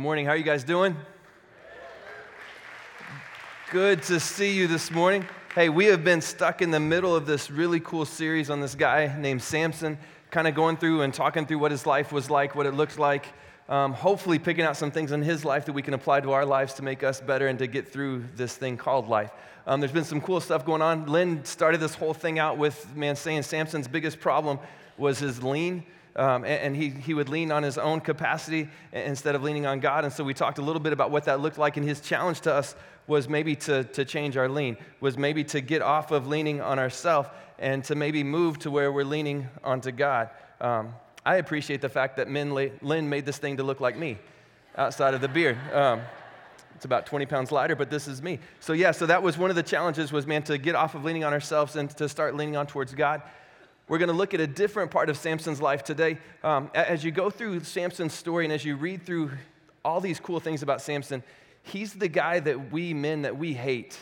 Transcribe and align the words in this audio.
Good 0.00 0.04
morning. 0.04 0.24
How 0.24 0.32
are 0.32 0.36
you 0.36 0.44
guys 0.44 0.64
doing? 0.64 0.96
Good 3.70 4.02
to 4.04 4.18
see 4.18 4.56
you 4.56 4.66
this 4.66 4.90
morning. 4.90 5.26
Hey, 5.54 5.68
we 5.68 5.84
have 5.86 6.02
been 6.02 6.22
stuck 6.22 6.62
in 6.62 6.70
the 6.70 6.80
middle 6.80 7.14
of 7.14 7.26
this 7.26 7.50
really 7.50 7.80
cool 7.80 8.06
series 8.06 8.48
on 8.48 8.62
this 8.62 8.74
guy 8.74 9.14
named 9.18 9.42
Samson, 9.42 9.98
kind 10.30 10.48
of 10.48 10.54
going 10.54 10.78
through 10.78 11.02
and 11.02 11.12
talking 11.12 11.44
through 11.44 11.58
what 11.58 11.70
his 11.70 11.84
life 11.84 12.12
was 12.12 12.30
like, 12.30 12.54
what 12.54 12.64
it 12.64 12.72
looked 12.72 12.98
like. 12.98 13.26
Um, 13.68 13.92
hopefully, 13.92 14.38
picking 14.38 14.64
out 14.64 14.74
some 14.74 14.90
things 14.90 15.12
in 15.12 15.20
his 15.20 15.44
life 15.44 15.66
that 15.66 15.74
we 15.74 15.82
can 15.82 15.92
apply 15.92 16.20
to 16.20 16.32
our 16.32 16.46
lives 16.46 16.72
to 16.74 16.82
make 16.82 17.02
us 17.02 17.20
better 17.20 17.48
and 17.48 17.58
to 17.58 17.66
get 17.66 17.86
through 17.86 18.24
this 18.36 18.56
thing 18.56 18.78
called 18.78 19.06
life. 19.06 19.32
Um, 19.66 19.80
there's 19.80 19.92
been 19.92 20.04
some 20.04 20.22
cool 20.22 20.40
stuff 20.40 20.64
going 20.64 20.80
on. 20.80 21.08
Lynn 21.08 21.44
started 21.44 21.78
this 21.78 21.94
whole 21.94 22.14
thing 22.14 22.38
out 22.38 22.56
with, 22.56 22.96
man, 22.96 23.16
saying 23.16 23.42
Samson's 23.42 23.86
biggest 23.86 24.18
problem 24.18 24.60
was 24.96 25.18
his 25.18 25.42
lean 25.42 25.84
um, 26.16 26.44
and, 26.44 26.62
and, 26.62 26.76
he, 26.76 26.90
he 26.90 27.14
would 27.14 27.28
lean 27.28 27.52
on 27.52 27.62
his 27.62 27.78
own 27.78 28.00
capacity 28.00 28.68
instead 28.92 29.34
of 29.34 29.42
leaning 29.42 29.66
on 29.66 29.80
God. 29.80 30.04
And 30.04 30.12
so 30.12 30.24
we 30.24 30.34
talked 30.34 30.58
a 30.58 30.62
little 30.62 30.80
bit 30.80 30.92
about 30.92 31.10
what 31.10 31.24
that 31.24 31.40
looked 31.40 31.58
like. 31.58 31.76
And 31.76 31.86
his 31.86 32.00
challenge 32.00 32.40
to 32.42 32.54
us 32.54 32.74
was 33.06 33.28
maybe 33.28 33.56
to, 33.56 33.84
to 33.84 34.04
change 34.04 34.36
our 34.36 34.48
lean, 34.48 34.76
was 35.00 35.16
maybe 35.16 35.44
to 35.44 35.60
get 35.60 35.82
off 35.82 36.10
of 36.10 36.26
leaning 36.26 36.60
on 36.60 36.78
ourselves 36.78 37.28
and 37.58 37.84
to 37.84 37.94
maybe 37.94 38.24
move 38.24 38.58
to 38.60 38.70
where 38.70 38.90
we're 38.90 39.04
leaning 39.04 39.48
onto 39.62 39.90
God. 39.92 40.30
Um, 40.60 40.94
I 41.24 41.36
appreciate 41.36 41.80
the 41.80 41.88
fact 41.88 42.16
that 42.16 42.30
Lynn 42.30 43.08
made 43.08 43.26
this 43.26 43.38
thing 43.38 43.58
to 43.58 43.62
look 43.62 43.80
like 43.80 43.96
me 43.96 44.18
outside 44.76 45.14
of 45.14 45.20
the 45.20 45.28
beard. 45.28 45.58
Um, 45.72 46.00
it's 46.74 46.86
about 46.86 47.04
20 47.04 47.26
pounds 47.26 47.52
lighter, 47.52 47.76
but 47.76 47.90
this 47.90 48.08
is 48.08 48.22
me. 48.22 48.38
So 48.58 48.72
yeah, 48.72 48.92
so 48.92 49.04
that 49.04 49.22
was 49.22 49.36
one 49.36 49.50
of 49.50 49.56
the 49.56 49.62
challenges 49.62 50.12
was, 50.12 50.26
man, 50.26 50.42
to 50.44 50.56
get 50.56 50.74
off 50.74 50.94
of 50.94 51.04
leaning 51.04 51.24
on 51.24 51.34
ourselves 51.34 51.76
and 51.76 51.90
to 51.98 52.08
start 52.08 52.34
leaning 52.34 52.56
on 52.56 52.66
towards 52.66 52.94
God. 52.94 53.20
We're 53.90 53.98
going 53.98 54.06
to 54.06 54.14
look 54.14 54.34
at 54.34 54.40
a 54.40 54.46
different 54.46 54.92
part 54.92 55.10
of 55.10 55.16
Samson's 55.16 55.60
life 55.60 55.82
today. 55.82 56.18
Um, 56.44 56.70
as 56.76 57.02
you 57.02 57.10
go 57.10 57.28
through 57.28 57.64
Samson's 57.64 58.12
story 58.12 58.44
and 58.44 58.54
as 58.54 58.64
you 58.64 58.76
read 58.76 59.04
through 59.04 59.32
all 59.84 60.00
these 60.00 60.20
cool 60.20 60.38
things 60.38 60.62
about 60.62 60.80
Samson, 60.80 61.24
he's 61.64 61.94
the 61.94 62.06
guy 62.06 62.38
that 62.38 62.70
we 62.70 62.94
men 62.94 63.22
that 63.22 63.36
we 63.36 63.52
hate, 63.52 63.98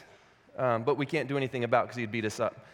um, 0.58 0.82
but 0.82 0.98
we 0.98 1.06
can't 1.06 1.26
do 1.26 1.38
anything 1.38 1.64
about 1.64 1.86
because 1.86 1.96
he'd 1.96 2.12
beat 2.12 2.26
us 2.26 2.38
up. 2.38 2.66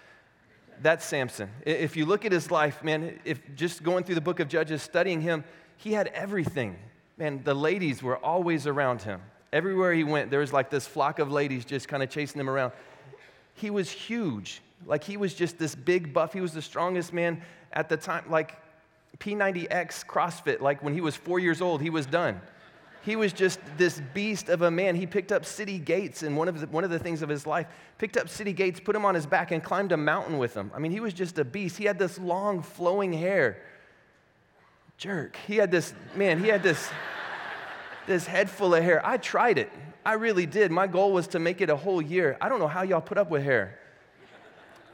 That's 0.83 1.05
Samson. 1.05 1.51
If 1.65 1.97
you 1.97 2.05
look 2.05 2.25
at 2.25 2.33
his 2.33 2.51
life, 2.51 2.83
man, 2.83 3.21
if 3.25 3.41
just 3.55 3.85
going 3.85 4.03
through 4.03 4.17
the 4.17 4.21
book 4.21 4.41
of 4.41 4.49
Judges, 4.49 4.83
studying 4.83 5.21
him, 5.21 5.45
he 5.77 5.93
had 5.93 6.09
everything. 6.09 6.77
Man, 7.17 7.43
the 7.45 7.55
ladies 7.55 8.03
were 8.03 8.17
always 8.17 8.67
around 8.67 9.03
him. 9.03 9.21
Everywhere 9.53 9.93
he 9.93 10.03
went, 10.03 10.33
there 10.33 10.41
was 10.41 10.53
like 10.53 10.69
this 10.69 10.85
flock 10.85 11.21
of 11.21 11.31
ladies 11.31 11.65
just 11.65 11.87
kind 11.87 12.03
of 12.03 12.11
chasing 12.11 12.41
him 12.41 12.51
around. 12.51 12.73
He 13.55 13.71
was 13.71 13.89
huge. 13.89 14.63
Like 14.87 15.05
he 15.05 15.17
was 15.17 15.35
just 15.35 15.59
this 15.59 15.75
big 15.75 16.13
buff. 16.13 16.33
He 16.33 16.41
was 16.41 16.53
the 16.53 16.63
strongest 16.63 17.13
man 17.13 17.43
at 17.73 17.89
the 17.89 17.97
time. 17.97 18.25
Like 18.29 18.57
P90X 19.19 20.07
CrossFit, 20.07 20.61
like 20.61 20.83
when 20.83 20.95
he 20.95 21.01
was 21.01 21.17
four 21.17 21.39
years 21.39 21.61
old, 21.61 21.81
he 21.81 21.91
was 21.91 22.07
done. 22.07 22.41
He 23.03 23.17
was 23.17 23.35
just 23.35 23.61
this 23.77 24.01
beast 24.15 24.49
of 24.49 24.63
a 24.63 24.71
man. 24.71 24.97
He 24.97 25.07
picked 25.07 25.31
up 25.31 25.45
city 25.45 25.79
gates 25.79 26.23
and 26.23 26.37
one 26.39 26.49
of 26.49 26.59
the, 26.59 26.67
one 26.69 26.85
of 26.85 26.91
the 26.91 26.99
things 26.99 27.21
of 27.21 27.29
his 27.29 27.47
life. 27.47 27.67
Picked 27.99 28.17
up 28.17 28.31
city 28.31 28.55
gates, 28.55 28.81
put 28.81 28.97
him 28.97 29.05
on 29.05 29.15
his 29.15 29.27
back, 29.27 29.51
and 29.51 29.63
climbed 29.63 29.93
a 29.93 29.97
mountain 29.97 30.39
with 30.39 30.55
him. 30.55 30.71
I 30.75 30.79
mean, 30.79 30.91
he 30.91 31.01
was 31.01 31.13
just 31.13 31.39
a 31.39 31.45
beast. 31.45 31.77
He 31.77 31.85
had 31.85 31.99
this 31.99 32.19
long, 32.19 32.63
flowing 32.63 33.13
hair. 33.13 33.59
Jerk. 34.97 35.37
He 35.47 35.57
had 35.57 35.71
this, 35.71 35.93
man, 36.15 36.43
he 36.43 36.49
had 36.49 36.63
this, 36.63 36.89
this 38.07 38.27
head 38.27 38.49
full 38.49 38.75
of 38.75 38.83
hair. 38.83 39.05
I 39.07 39.19
tried 39.19 39.59
it. 39.59 39.71
I 40.07 40.15
really 40.15 40.47
did. 40.47 40.71
My 40.71 40.87
goal 40.87 41.13
was 41.13 41.29
to 41.29 41.39
make 41.39 41.61
it 41.61 41.69
a 41.69 41.77
whole 41.77 42.01
year. 42.01 42.39
I 42.41 42.49
don't 42.49 42.59
know 42.59 42.69
how 42.69 42.83
y'all 42.83 43.03
put 43.03 43.19
up 43.19 43.29
with 43.29 43.43
hair. 43.43 43.79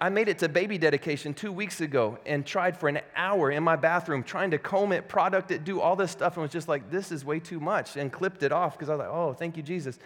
I 0.01 0.09
made 0.09 0.29
it 0.29 0.39
to 0.39 0.49
baby 0.49 0.79
dedication 0.79 1.35
two 1.35 1.53
weeks 1.53 1.83
ago 1.83 2.19
and 2.25 2.47
tried 2.47 2.77
for 2.79 2.89
an 2.89 3.01
hour 3.15 3.51
in 3.51 3.63
my 3.63 3.77
bathroom 3.77 4.23
trying 4.23 4.53
to 4.53 4.59
comb 4.59 4.93
it, 4.93 5.09
product 5.09 5.51
it, 5.51 5.63
do 5.63 5.81
all 5.81 5.95
this 5.95 6.11
stuff, 6.11 6.37
and 6.37 6.43
was 6.43 6.51
just 6.51 6.69
like, 6.69 6.91
this 6.91 7.13
is 7.13 7.23
way 7.23 7.39
too 7.39 7.61
much, 7.61 7.97
and 7.97 8.11
clipped 8.11 8.43
it 8.43 8.51
off 8.51 8.79
because 8.79 8.89
I 8.89 8.95
was 8.95 9.01
like, 9.01 9.11
oh, 9.11 9.35
thank 9.35 9.59
you, 9.59 9.63
Jesus. 9.63 9.99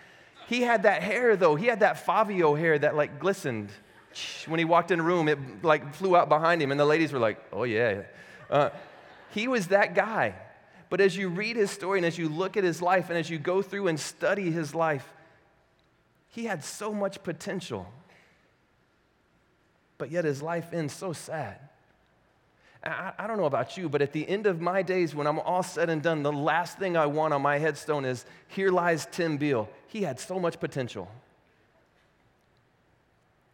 He 0.48 0.62
had 0.62 0.82
that 0.82 1.02
hair 1.02 1.36
though. 1.36 1.54
He 1.54 1.66
had 1.66 1.80
that 1.80 2.04
Fabio 2.04 2.56
hair 2.56 2.76
that 2.78 2.96
like 2.96 3.20
glistened. 3.20 3.70
When 4.46 4.58
he 4.58 4.64
walked 4.64 4.90
in 4.90 5.00
a 5.00 5.02
room, 5.02 5.28
it 5.28 5.38
like 5.62 5.94
flew 5.94 6.16
out 6.16 6.28
behind 6.28 6.60
him, 6.60 6.72
and 6.72 6.78
the 6.78 6.84
ladies 6.84 7.12
were 7.12 7.20
like, 7.20 7.38
oh, 7.52 7.62
yeah. 7.62 8.02
Uh, 8.50 8.70
he 9.30 9.46
was 9.46 9.68
that 9.68 9.94
guy. 9.94 10.34
But 10.90 11.00
as 11.00 11.16
you 11.16 11.28
read 11.28 11.56
his 11.56 11.70
story 11.70 11.98
and 11.98 12.06
as 12.06 12.18
you 12.18 12.28
look 12.28 12.56
at 12.56 12.62
his 12.62 12.82
life 12.82 13.10
and 13.10 13.18
as 13.18 13.30
you 13.30 13.38
go 13.38 13.62
through 13.62 13.88
and 13.88 13.98
study 13.98 14.50
his 14.50 14.74
life, 14.74 15.08
he 16.28 16.44
had 16.44 16.64
so 16.64 16.92
much 16.92 17.22
potential 17.22 17.86
but 19.98 20.10
yet 20.10 20.24
his 20.24 20.42
life 20.42 20.72
ends 20.72 20.92
so 20.92 21.12
sad. 21.12 21.58
I, 22.84 23.12
I, 23.18 23.26
don't 23.26 23.38
know 23.38 23.46
about 23.46 23.76
you, 23.76 23.88
but 23.88 24.02
at 24.02 24.12
the 24.12 24.28
end 24.28 24.46
of 24.46 24.60
my 24.60 24.82
days, 24.82 25.14
when 25.14 25.26
I'm 25.26 25.38
all 25.38 25.62
said 25.62 25.88
and 25.88 26.02
done, 26.02 26.22
the 26.22 26.32
last 26.32 26.78
thing 26.78 26.96
I 26.96 27.06
want 27.06 27.32
on 27.32 27.42
my 27.42 27.58
headstone 27.58 28.04
is 28.04 28.24
here 28.48 28.70
lies 28.70 29.06
Tim 29.10 29.38
Beal. 29.38 29.68
He 29.86 30.02
had 30.02 30.20
so 30.20 30.38
much 30.38 30.60
potential. 30.60 31.10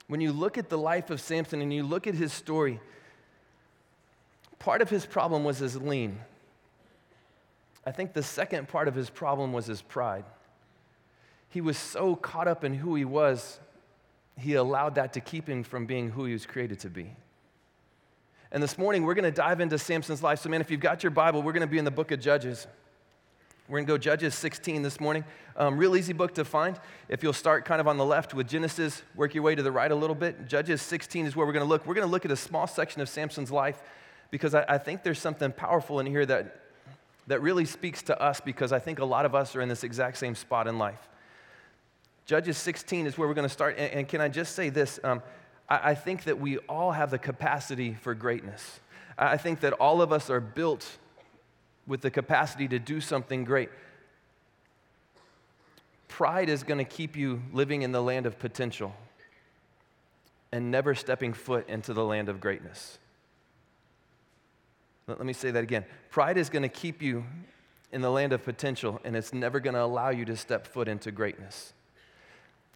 When 0.08 0.20
you 0.20 0.32
look 0.32 0.58
at 0.58 0.68
the 0.68 0.78
life 0.78 1.10
of 1.10 1.20
Samson 1.20 1.62
and 1.62 1.72
you 1.72 1.84
look 1.84 2.08
at 2.08 2.14
his 2.14 2.32
story, 2.32 2.80
part 4.58 4.82
of 4.82 4.90
his 4.90 5.06
problem 5.06 5.44
was 5.44 5.58
his 5.58 5.76
lean. 5.76 6.18
I 7.86 7.92
think 7.92 8.12
the 8.12 8.22
second 8.22 8.68
part 8.68 8.88
of 8.88 8.94
his 8.94 9.08
problem 9.08 9.52
was 9.52 9.66
his 9.66 9.80
pride. 9.80 10.24
He 11.48 11.60
was 11.60 11.78
so 11.78 12.16
caught 12.16 12.48
up 12.48 12.64
in 12.64 12.74
who 12.74 12.94
he 12.94 13.04
was 13.04 13.60
he 14.40 14.54
allowed 14.54 14.94
that 14.94 15.12
to 15.12 15.20
keep 15.20 15.48
him 15.48 15.62
from 15.62 15.86
being 15.86 16.10
who 16.10 16.24
he 16.24 16.32
was 16.32 16.46
created 16.46 16.80
to 16.80 16.90
be. 16.90 17.14
And 18.52 18.62
this 18.62 18.78
morning, 18.78 19.04
we're 19.04 19.14
going 19.14 19.24
to 19.24 19.30
dive 19.30 19.60
into 19.60 19.78
Samson's 19.78 20.22
life. 20.22 20.40
So, 20.40 20.48
man, 20.48 20.60
if 20.60 20.70
you've 20.70 20.80
got 20.80 21.02
your 21.04 21.10
Bible, 21.10 21.42
we're 21.42 21.52
going 21.52 21.60
to 21.60 21.68
be 21.68 21.78
in 21.78 21.84
the 21.84 21.90
book 21.90 22.10
of 22.10 22.20
Judges. 22.20 22.66
We're 23.68 23.78
going 23.78 23.86
to 23.86 23.92
go 23.92 23.98
Judges 23.98 24.34
16 24.34 24.82
this 24.82 24.98
morning. 24.98 25.24
Um, 25.56 25.78
real 25.78 25.94
easy 25.94 26.12
book 26.12 26.34
to 26.34 26.44
find. 26.44 26.80
If 27.08 27.22
you'll 27.22 27.32
start 27.32 27.64
kind 27.64 27.80
of 27.80 27.86
on 27.86 27.96
the 27.96 28.04
left 28.04 28.34
with 28.34 28.48
Genesis, 28.48 29.02
work 29.14 29.34
your 29.34 29.44
way 29.44 29.54
to 29.54 29.62
the 29.62 29.70
right 29.70 29.90
a 29.90 29.94
little 29.94 30.16
bit. 30.16 30.48
Judges 30.48 30.82
16 30.82 31.26
is 31.26 31.36
where 31.36 31.46
we're 31.46 31.52
going 31.52 31.64
to 31.64 31.68
look. 31.68 31.86
We're 31.86 31.94
going 31.94 32.06
to 32.06 32.10
look 32.10 32.24
at 32.24 32.32
a 32.32 32.36
small 32.36 32.66
section 32.66 33.00
of 33.00 33.08
Samson's 33.08 33.52
life 33.52 33.80
because 34.32 34.56
I, 34.56 34.64
I 34.68 34.78
think 34.78 35.04
there's 35.04 35.20
something 35.20 35.52
powerful 35.52 36.00
in 36.00 36.06
here 36.06 36.26
that, 36.26 36.62
that 37.28 37.42
really 37.42 37.64
speaks 37.64 38.02
to 38.02 38.20
us 38.20 38.40
because 38.40 38.72
I 38.72 38.80
think 38.80 38.98
a 38.98 39.04
lot 39.04 39.24
of 39.24 39.36
us 39.36 39.54
are 39.54 39.60
in 39.60 39.68
this 39.68 39.84
exact 39.84 40.16
same 40.16 40.34
spot 40.34 40.66
in 40.66 40.78
life. 40.78 41.08
Judges 42.30 42.56
16 42.58 43.08
is 43.08 43.18
where 43.18 43.26
we're 43.26 43.34
going 43.34 43.48
to 43.48 43.52
start. 43.52 43.74
And, 43.76 43.92
and, 43.92 44.08
can 44.08 44.20
I 44.20 44.28
just 44.28 44.54
say 44.54 44.68
this? 44.68 45.00
Um, 45.02 45.20
I, 45.68 45.90
I 45.90 45.94
think 45.96 46.22
that 46.24 46.38
we 46.38 46.58
all 46.58 46.92
have 46.92 47.10
the 47.10 47.18
capacity 47.18 47.94
for 47.94 48.14
greatness. 48.14 48.78
I 49.18 49.36
think 49.36 49.58
that 49.62 49.72
all 49.72 50.00
of 50.00 50.12
us 50.12 50.30
are 50.30 50.38
built 50.38 50.88
with 51.88 52.02
the 52.02 52.10
capacity 52.12 52.68
to 52.68 52.78
do 52.78 53.00
something 53.00 53.42
great. 53.42 53.68
Pride 56.06 56.48
is 56.48 56.62
going 56.62 56.78
to 56.78 56.84
keep 56.84 57.16
you 57.16 57.42
living 57.52 57.82
in 57.82 57.90
the 57.90 58.00
land 58.00 58.26
of 58.26 58.38
potential 58.38 58.94
and 60.52 60.70
never 60.70 60.94
stepping 60.94 61.32
foot 61.32 61.68
into 61.68 61.92
the 61.92 62.04
land 62.04 62.28
of 62.28 62.40
greatness. 62.40 63.00
Let 65.08 65.26
me 65.26 65.32
say 65.32 65.50
that 65.50 65.64
again. 65.64 65.84
Pride 66.10 66.38
is 66.38 66.48
going 66.48 66.62
to 66.62 66.68
keep 66.68 67.02
you 67.02 67.24
in 67.90 68.02
the 68.02 68.10
land 68.10 68.32
of 68.32 68.44
potential, 68.44 69.00
and 69.02 69.16
it's 69.16 69.34
never 69.34 69.58
going 69.58 69.74
to 69.74 69.82
allow 69.82 70.10
you 70.10 70.24
to 70.26 70.36
step 70.36 70.68
foot 70.68 70.86
into 70.86 71.10
greatness 71.10 71.72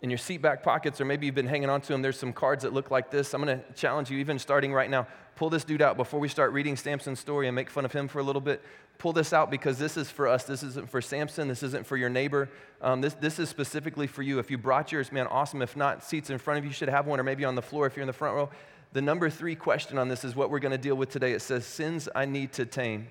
in 0.05 0.11
your 0.11 0.19
seat 0.19 0.43
back 0.43 0.63
pockets, 0.63 1.01
or 1.01 1.07
maybe 1.07 1.25
you've 1.25 1.35
been 1.35 1.47
hanging 1.47 1.71
on 1.71 1.81
to 1.81 1.89
them, 1.89 2.03
there's 2.03 2.19
some 2.19 2.31
cards 2.31 2.63
that 2.63 2.75
look 2.75 2.91
like 2.91 3.11
this. 3.11 3.33
I'm 3.33 3.43
going 3.43 3.59
to 3.59 3.73
challenge 3.73 4.11
you, 4.11 4.19
even 4.19 4.39
starting 4.39 4.71
right 4.71 4.91
now, 4.91 5.07
pull 5.35 5.49
this 5.49 5.65
dude 5.65 5.81
out 5.81 5.97
before 5.97 6.21
we 6.21 6.29
start 6.29 6.53
reading 6.53 6.77
Samson's 6.77 7.19
story 7.19 7.49
and 7.49 7.57
make 7.57 7.71
fun 7.71 7.87
of 7.87 7.93
him 7.93 8.07
for 8.07 8.19
a 8.19 8.23
little 8.23 8.43
bit. 8.43 8.63
Pull 8.99 9.15
this 9.15 9.33
out 9.33 9.51
because 9.51 9.79
this 9.79 9.97
is 9.97 10.11
for 10.11 10.29
us. 10.29 10.45
This 10.45 10.63
isn't 10.63 10.91
for 10.91 11.01
Samson. 11.01 11.49
This 11.49 11.63
isn't 11.63 11.87
for 11.87 11.97
your 11.97 12.11
neighbor. 12.11 12.51
Um, 12.83 13.01
this, 13.01 13.15
this 13.15 13.39
is 13.39 13.49
specifically 13.49 14.07
for 14.07 14.21
you. 14.21 14.39
If 14.39 14.51
you 14.51 14.59
brought 14.59 14.93
yours, 14.93 15.11
man, 15.11 15.27
awesome. 15.27 15.63
If 15.63 15.75
not, 15.75 16.05
seats 16.05 16.29
in 16.29 16.37
front 16.37 16.59
of 16.59 16.67
you 16.67 16.71
should 16.71 16.91
have 16.91 17.07
one, 17.07 17.19
or 17.19 17.23
maybe 17.23 17.47
on 17.47 17.55
the 17.55 17.63
floor 17.63 17.87
if 17.87 17.97
you're 17.97 18.03
in 18.03 18.07
the 18.07 18.13
front 18.13 18.37
row. 18.37 18.51
The 18.93 19.01
number 19.01 19.31
three 19.31 19.55
question 19.55 19.97
on 19.97 20.09
this 20.09 20.23
is 20.23 20.37
what 20.37 20.51
we're 20.51 20.59
going 20.59 20.73
to 20.73 20.77
deal 20.77 20.97
with 20.97 21.09
today. 21.09 21.33
It 21.33 21.41
says, 21.41 21.65
Sins 21.65 22.11
I 22.15 22.27
need 22.27 22.53
to 22.53 22.67
tame. 22.67 23.09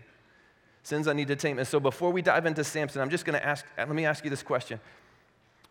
Sins 0.84 1.08
I 1.08 1.14
need 1.14 1.30
to 1.30 1.36
tame. 1.36 1.58
And 1.58 1.68
so 1.68 1.80
before 1.80 2.12
we 2.12 2.22
dive 2.22 2.46
into 2.46 2.64
Samson, 2.64 3.02
I'm 3.02 3.10
just 3.10 3.26
going 3.26 3.40
to 3.40 3.44
ask, 3.44 3.66
let 3.80 3.90
me 3.90 4.06
ask 4.06 4.24
you 4.24 4.30
this 4.30 4.44
question. 4.44 4.80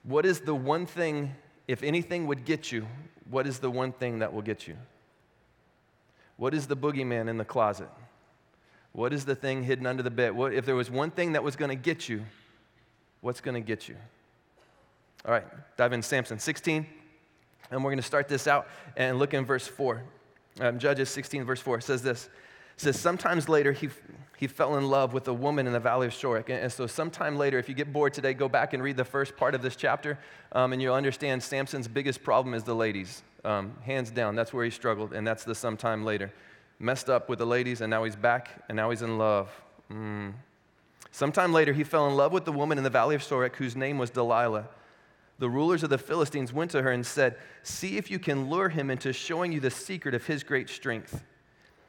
What 0.05 0.27
is 0.27 0.41
the 0.41 0.55
one 0.55 0.87
thing, 0.87 1.35
if 1.69 1.83
anything 1.83 2.27
would 2.27 2.45
get 2.45 2.73
you, 2.73 2.87
what 3.31 3.47
is 3.47 3.59
the 3.59 3.71
one 3.71 3.93
thing 3.93 4.19
that 4.19 4.33
will 4.33 4.43
get 4.43 4.67
you? 4.67 4.77
What 6.37 6.55
is 6.55 6.67
the 6.67 6.77
boogeyman 6.77 7.29
in 7.29 7.39
the 7.39 7.45
closet? 7.45 7.89
What 8.93 9.13
is 9.13 9.25
the 9.25 9.35
thing 9.35 9.63
hidden 9.63 9.87
under 9.87 10.03
the 10.03 10.11
bed? 10.11 10.33
What, 10.33 10.53
if 10.53 10.67
there 10.67 10.75
was 10.75 10.91
one 10.91 11.11
thing 11.11 11.33
that 11.33 11.43
was 11.43 11.57
going 11.57 11.71
to 11.71 11.77
get 11.77 12.09
you, 12.09 12.25
what's 13.21 13.41
going 13.41 13.55
to 13.55 13.61
get 13.61 13.89
you? 13.89 13.97
All 15.25 15.33
right, 15.33 15.47
dive 15.77 15.93
in 15.93 16.03
Samson 16.03 16.39
16, 16.39 16.87
and 17.71 17.85
we're 17.85 17.91
going 17.91 17.97
to 17.97 18.03
start 18.03 18.29
this 18.29 18.47
out 18.47 18.67
and 18.97 19.19
look 19.19 19.35
in 19.35 19.45
verse 19.45 19.69
4. 19.69 20.03
Um, 20.61 20.79
Judges 20.79 21.09
16, 21.11 21.45
verse 21.45 21.61
4 21.61 21.81
says 21.81 22.03
this 22.03 22.29
says, 22.83 22.99
Sometimes 22.99 23.49
later, 23.49 23.73
he, 23.73 23.89
he 24.37 24.47
fell 24.47 24.77
in 24.77 24.89
love 24.89 25.13
with 25.13 25.27
a 25.29 25.33
woman 25.33 25.67
in 25.67 25.73
the 25.73 25.81
valley 25.81 26.07
of 26.07 26.13
Sorek. 26.13 26.49
And, 26.49 26.59
and 26.59 26.73
so, 26.73 26.87
sometime 26.87 27.37
later, 27.37 27.59
if 27.59 27.69
you 27.69 27.75
get 27.75 27.93
bored 27.93 28.13
today, 28.13 28.35
go 28.35 28.49
back 28.49 28.73
and 28.75 28.83
read 28.83 28.97
the 28.97 29.05
first 29.05 29.37
part 29.37 29.55
of 29.55 29.63
this 29.63 29.77
chapter, 29.77 30.19
um, 30.53 30.73
and 30.73 30.83
you'll 30.83 30.95
understand 30.95 31.43
Samson's 31.43 31.89
biggest 31.89 32.23
problem 32.23 32.55
is 32.55 32.65
the 32.65 32.75
ladies. 32.75 33.23
Um, 33.45 33.77
hands 33.83 34.11
down, 34.11 34.37
that's 34.37 34.53
where 34.53 34.65
he 34.65 34.71
struggled, 34.71 35.13
and 35.13 35.27
that's 35.27 35.45
the 35.45 35.55
sometime 35.55 36.05
later. 36.05 36.33
Messed 36.79 37.09
up 37.09 37.29
with 37.29 37.39
the 37.39 37.47
ladies, 37.47 37.81
and 37.81 37.91
now 37.91 38.05
he's 38.05 38.17
back, 38.17 38.51
and 38.69 38.77
now 38.77 38.91
he's 38.91 39.03
in 39.03 39.19
love. 39.19 39.51
Mm. 39.91 40.35
Sometime 41.11 41.53
later, 41.53 41.73
he 41.73 41.85
fell 41.85 42.09
in 42.09 42.17
love 42.17 42.33
with 42.33 42.45
the 42.45 42.53
woman 42.53 42.79
in 42.79 42.85
the 42.85 42.91
valley 42.91 43.15
of 43.15 43.23
Sorek 43.23 43.57
whose 43.57 43.77
name 43.77 43.99
was 43.99 44.11
Delilah. 44.11 44.69
The 45.39 45.49
rulers 45.51 45.83
of 45.83 45.91
the 45.91 45.99
Philistines 45.99 46.53
went 46.53 46.71
to 46.71 46.83
her 46.83 46.91
and 46.91 47.05
said, 47.05 47.37
See 47.63 47.97
if 47.97 48.11
you 48.11 48.19
can 48.19 48.49
lure 48.49 48.69
him 48.69 48.91
into 48.91 49.13
showing 49.13 49.53
you 49.53 49.61
the 49.61 49.71
secret 49.71 50.15
of 50.15 50.27
his 50.27 50.43
great 50.45 50.69
strength 50.69 51.23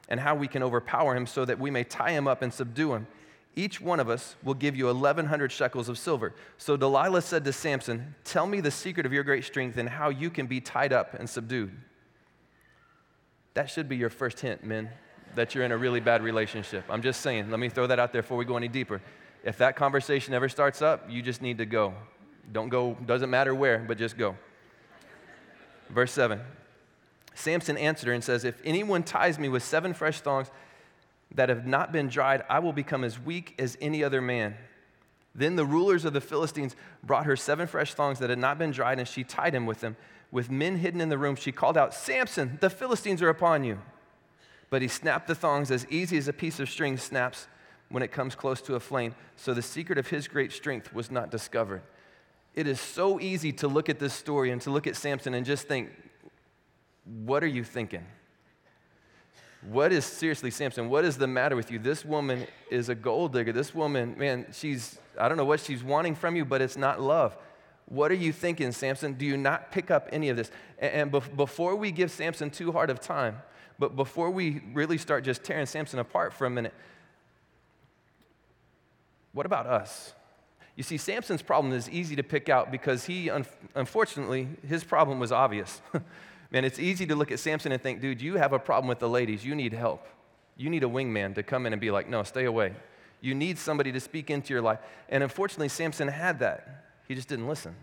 and 0.10 0.20
how 0.20 0.36
we 0.36 0.48
can 0.48 0.64
overpower 0.64 1.16
him 1.16 1.26
so 1.26 1.46
that 1.46 1.60
we 1.60 1.72
may 1.72 1.84
tie 1.84 2.12
him 2.12 2.28
up 2.28 2.42
and 2.42 2.54
subdue 2.54 2.94
him. 2.94 3.08
Each 3.56 3.80
one 3.80 4.00
of 4.00 4.10
us 4.10 4.36
will 4.44 4.56
give 4.56 4.76
you 4.76 4.86
1,100 4.86 5.52
shekels 5.52 5.88
of 5.88 5.98
silver. 5.98 6.34
So 6.58 6.76
Delilah 6.76 7.22
said 7.22 7.46
to 7.46 7.54
Samson, 7.54 8.16
Tell 8.24 8.48
me 8.48 8.62
the 8.62 8.72
secret 8.72 9.06
of 9.06 9.14
your 9.14 9.24
great 9.24 9.44
strength 9.44 9.78
and 9.78 9.88
how 9.88 10.10
you 10.10 10.30
can 10.30 10.48
be 10.48 10.60
tied 10.60 10.92
up 10.92 11.14
and 11.14 11.30
subdued. 11.30 11.72
That 13.54 13.70
should 13.70 13.88
be 13.88 13.96
your 13.96 14.10
first 14.10 14.40
hint, 14.40 14.64
men 14.64 14.90
that 15.36 15.54
you're 15.54 15.64
in 15.64 15.72
a 15.72 15.78
really 15.78 16.00
bad 16.00 16.24
relationship. 16.24 16.84
I'm 16.90 17.02
just 17.02 17.22
saying, 17.22 17.50
let 17.50 17.60
me 17.60 17.70
throw 17.70 17.88
that 17.88 18.00
out 18.00 18.12
there 18.12 18.22
before 18.22 18.38
we 18.38 18.46
go 18.46 18.58
any 18.58 18.68
deeper. 18.68 19.02
If 19.44 19.58
that 19.58 19.76
conversation 19.76 20.34
ever 20.34 20.50
starts 20.50 20.82
up, 20.82 21.10
you 21.10 21.22
just 21.22 21.42
need 21.42 21.58
to 21.60 21.66
go. 21.66 21.94
Don't 22.52 22.70
go, 22.70 22.96
doesn't 23.06 23.30
matter 23.30 23.54
where, 23.54 23.80
but 23.80 23.98
just 23.98 24.18
go. 24.18 24.36
Verse 25.90 26.12
7 26.12 26.42
Samson 27.34 27.78
answered 27.78 28.08
her 28.08 28.14
and 28.14 28.24
says, 28.24 28.46
If 28.46 28.62
anyone 28.64 29.04
ties 29.04 29.40
me 29.40 29.50
with 29.50 29.64
seven 29.64 29.94
fresh 29.94 30.22
thongs 30.22 30.52
that 31.36 31.50
have 31.50 31.66
not 31.66 31.92
been 31.92 32.08
dried, 32.08 32.44
I 32.50 32.60
will 32.60 32.74
become 32.74 33.04
as 33.04 33.20
weak 33.20 33.56
as 33.58 33.78
any 33.82 34.04
other 34.04 34.22
man. 34.22 34.56
Then 35.36 35.56
the 35.56 35.66
rulers 35.66 36.06
of 36.06 36.14
the 36.14 36.22
Philistines 36.22 36.76
brought 37.04 37.26
her 37.26 37.36
seven 37.36 37.68
fresh 37.68 37.94
thongs 37.94 38.20
that 38.20 38.30
had 38.30 38.40
not 38.40 38.60
been 38.60 38.72
dried, 38.72 39.00
and 39.00 39.08
she 39.08 39.24
tied 39.24 39.56
him 39.56 39.66
with 39.66 39.82
them. 39.82 39.96
With 40.32 40.52
men 40.52 40.78
hidden 40.78 41.02
in 41.02 41.10
the 41.10 41.18
room, 41.18 41.36
she 41.36 41.52
called 41.52 41.78
out, 41.78 41.94
Samson, 41.94 42.58
the 42.62 42.70
Philistines 42.70 43.22
are 43.22 43.30
upon 43.30 43.64
you 43.64 43.80
but 44.74 44.82
he 44.82 44.88
snapped 44.88 45.28
the 45.28 45.36
thongs 45.36 45.70
as 45.70 45.86
easy 45.92 46.18
as 46.18 46.28
a 46.28 46.34
piece 46.34 46.60
of 46.60 46.68
string 46.68 46.98
snaps 46.98 47.46
when 47.90 48.02
it 48.02 48.12
comes 48.12 48.34
close 48.34 48.60
to 48.60 48.74
a 48.74 48.80
flame. 48.80 49.14
So 49.36 49.54
the 49.54 49.62
secret 49.62 50.00
of 50.00 50.08
his 50.08 50.28
great 50.28 50.52
strength 50.52 50.92
was 50.92 51.12
not 51.12 51.30
discovered. 51.30 51.84
It 52.56 52.66
is 52.66 52.80
so 52.80 53.20
easy 53.20 53.52
to 53.52 53.68
look 53.68 53.88
at 53.88 54.00
this 54.00 54.16
story 54.16 54.50
and 54.50 54.60
to 54.64 54.72
look 54.72 54.88
at 54.88 54.96
Samson 54.96 55.36
and 55.36 55.46
just 55.46 55.68
think, 55.68 55.92
what 57.06 57.44
are 57.44 57.48
you 57.48 57.64
thinking? 57.64 58.06
What 59.70 59.94
is, 59.94 60.06
seriously, 60.06 60.52
Samson, 60.52 60.90
what 60.90 61.06
is 61.06 61.18
the 61.18 61.28
matter 61.28 61.56
with 61.56 61.72
you? 61.72 61.80
This 61.80 62.04
woman 62.04 62.46
is 62.70 62.90
a 62.90 62.96
gold 62.96 63.34
digger. 63.34 63.54
This 63.54 63.74
woman, 63.74 64.16
man, 64.18 64.48
she's, 64.52 65.00
I 65.18 65.28
don't 65.30 65.38
know 65.38 65.46
what 65.46 65.62
she's 65.62 65.84
wanting 65.84 66.16
from 66.16 66.36
you, 66.36 66.44
but 66.44 66.62
it's 66.62 66.76
not 66.76 67.00
love. 67.00 67.38
What 67.86 68.12
are 68.12 68.16
you 68.16 68.34
thinking, 68.34 68.72
Samson? 68.72 69.14
Do 69.14 69.26
you 69.26 69.38
not 69.38 69.72
pick 69.72 69.90
up 69.92 70.10
any 70.12 70.30
of 70.30 70.38
this? 70.38 70.52
And, 70.80 71.12
before 71.12 71.76
we 71.76 71.92
give 71.92 72.12
Samson 72.12 72.50
too 72.50 72.72
hard 72.72 72.90
of 72.90 73.00
time, 73.00 73.42
but 73.80 73.96
before 73.96 74.30
we 74.32 74.62
really 74.74 74.98
start 74.98 75.24
just 75.24 75.44
tearing 75.44 75.66
Samson 75.66 76.00
apart 76.00 76.34
for 76.34 76.46
a 76.46 76.50
minute, 76.50 76.74
what 79.32 79.46
about 79.46 79.66
us? 79.66 80.14
You 80.76 80.84
see, 80.84 80.98
Samson's 80.98 81.42
problem 81.42 81.74
is 81.74 81.90
easy 81.90 82.16
to 82.16 82.24
pick 82.24 82.50
out 82.50 82.72
because 82.72 83.06
he, 83.06 83.30
unfortunately, 83.76 84.48
his 84.68 84.84
problem 84.84 85.20
was 85.20 85.32
obvious. 85.32 85.82
Man, 86.54 86.64
it's 86.64 86.78
easy 86.78 87.08
to 87.08 87.16
look 87.16 87.32
at 87.32 87.40
Samson 87.40 87.72
and 87.72 87.82
think, 87.82 88.00
dude, 88.00 88.22
you 88.22 88.36
have 88.36 88.54
a 88.54 88.60
problem 88.60 88.88
with 88.88 89.00
the 89.00 89.10
ladies. 89.10 89.44
You 89.44 89.56
need 89.56 89.74
help. 89.74 90.08
You 90.56 90.70
need 90.70 90.84
a 90.84 90.88
wingman 90.88 91.34
to 91.36 91.44
come 91.44 91.66
in 91.66 91.74
and 91.74 91.82
be 91.82 91.90
like, 91.90 92.08
no, 92.08 92.22
stay 92.22 92.46
away. 92.46 92.74
You 93.22 93.34
need 93.34 93.58
somebody 93.58 93.92
to 93.92 94.00
speak 94.00 94.30
into 94.30 94.54
your 94.54 94.62
life. 94.62 94.80
And 95.10 95.24
unfortunately, 95.24 95.70
Samson 95.70 96.08
had 96.08 96.40
that. 96.40 96.86
He 97.08 97.16
just 97.16 97.28
didn't 97.28 97.48
listen. 97.48 97.76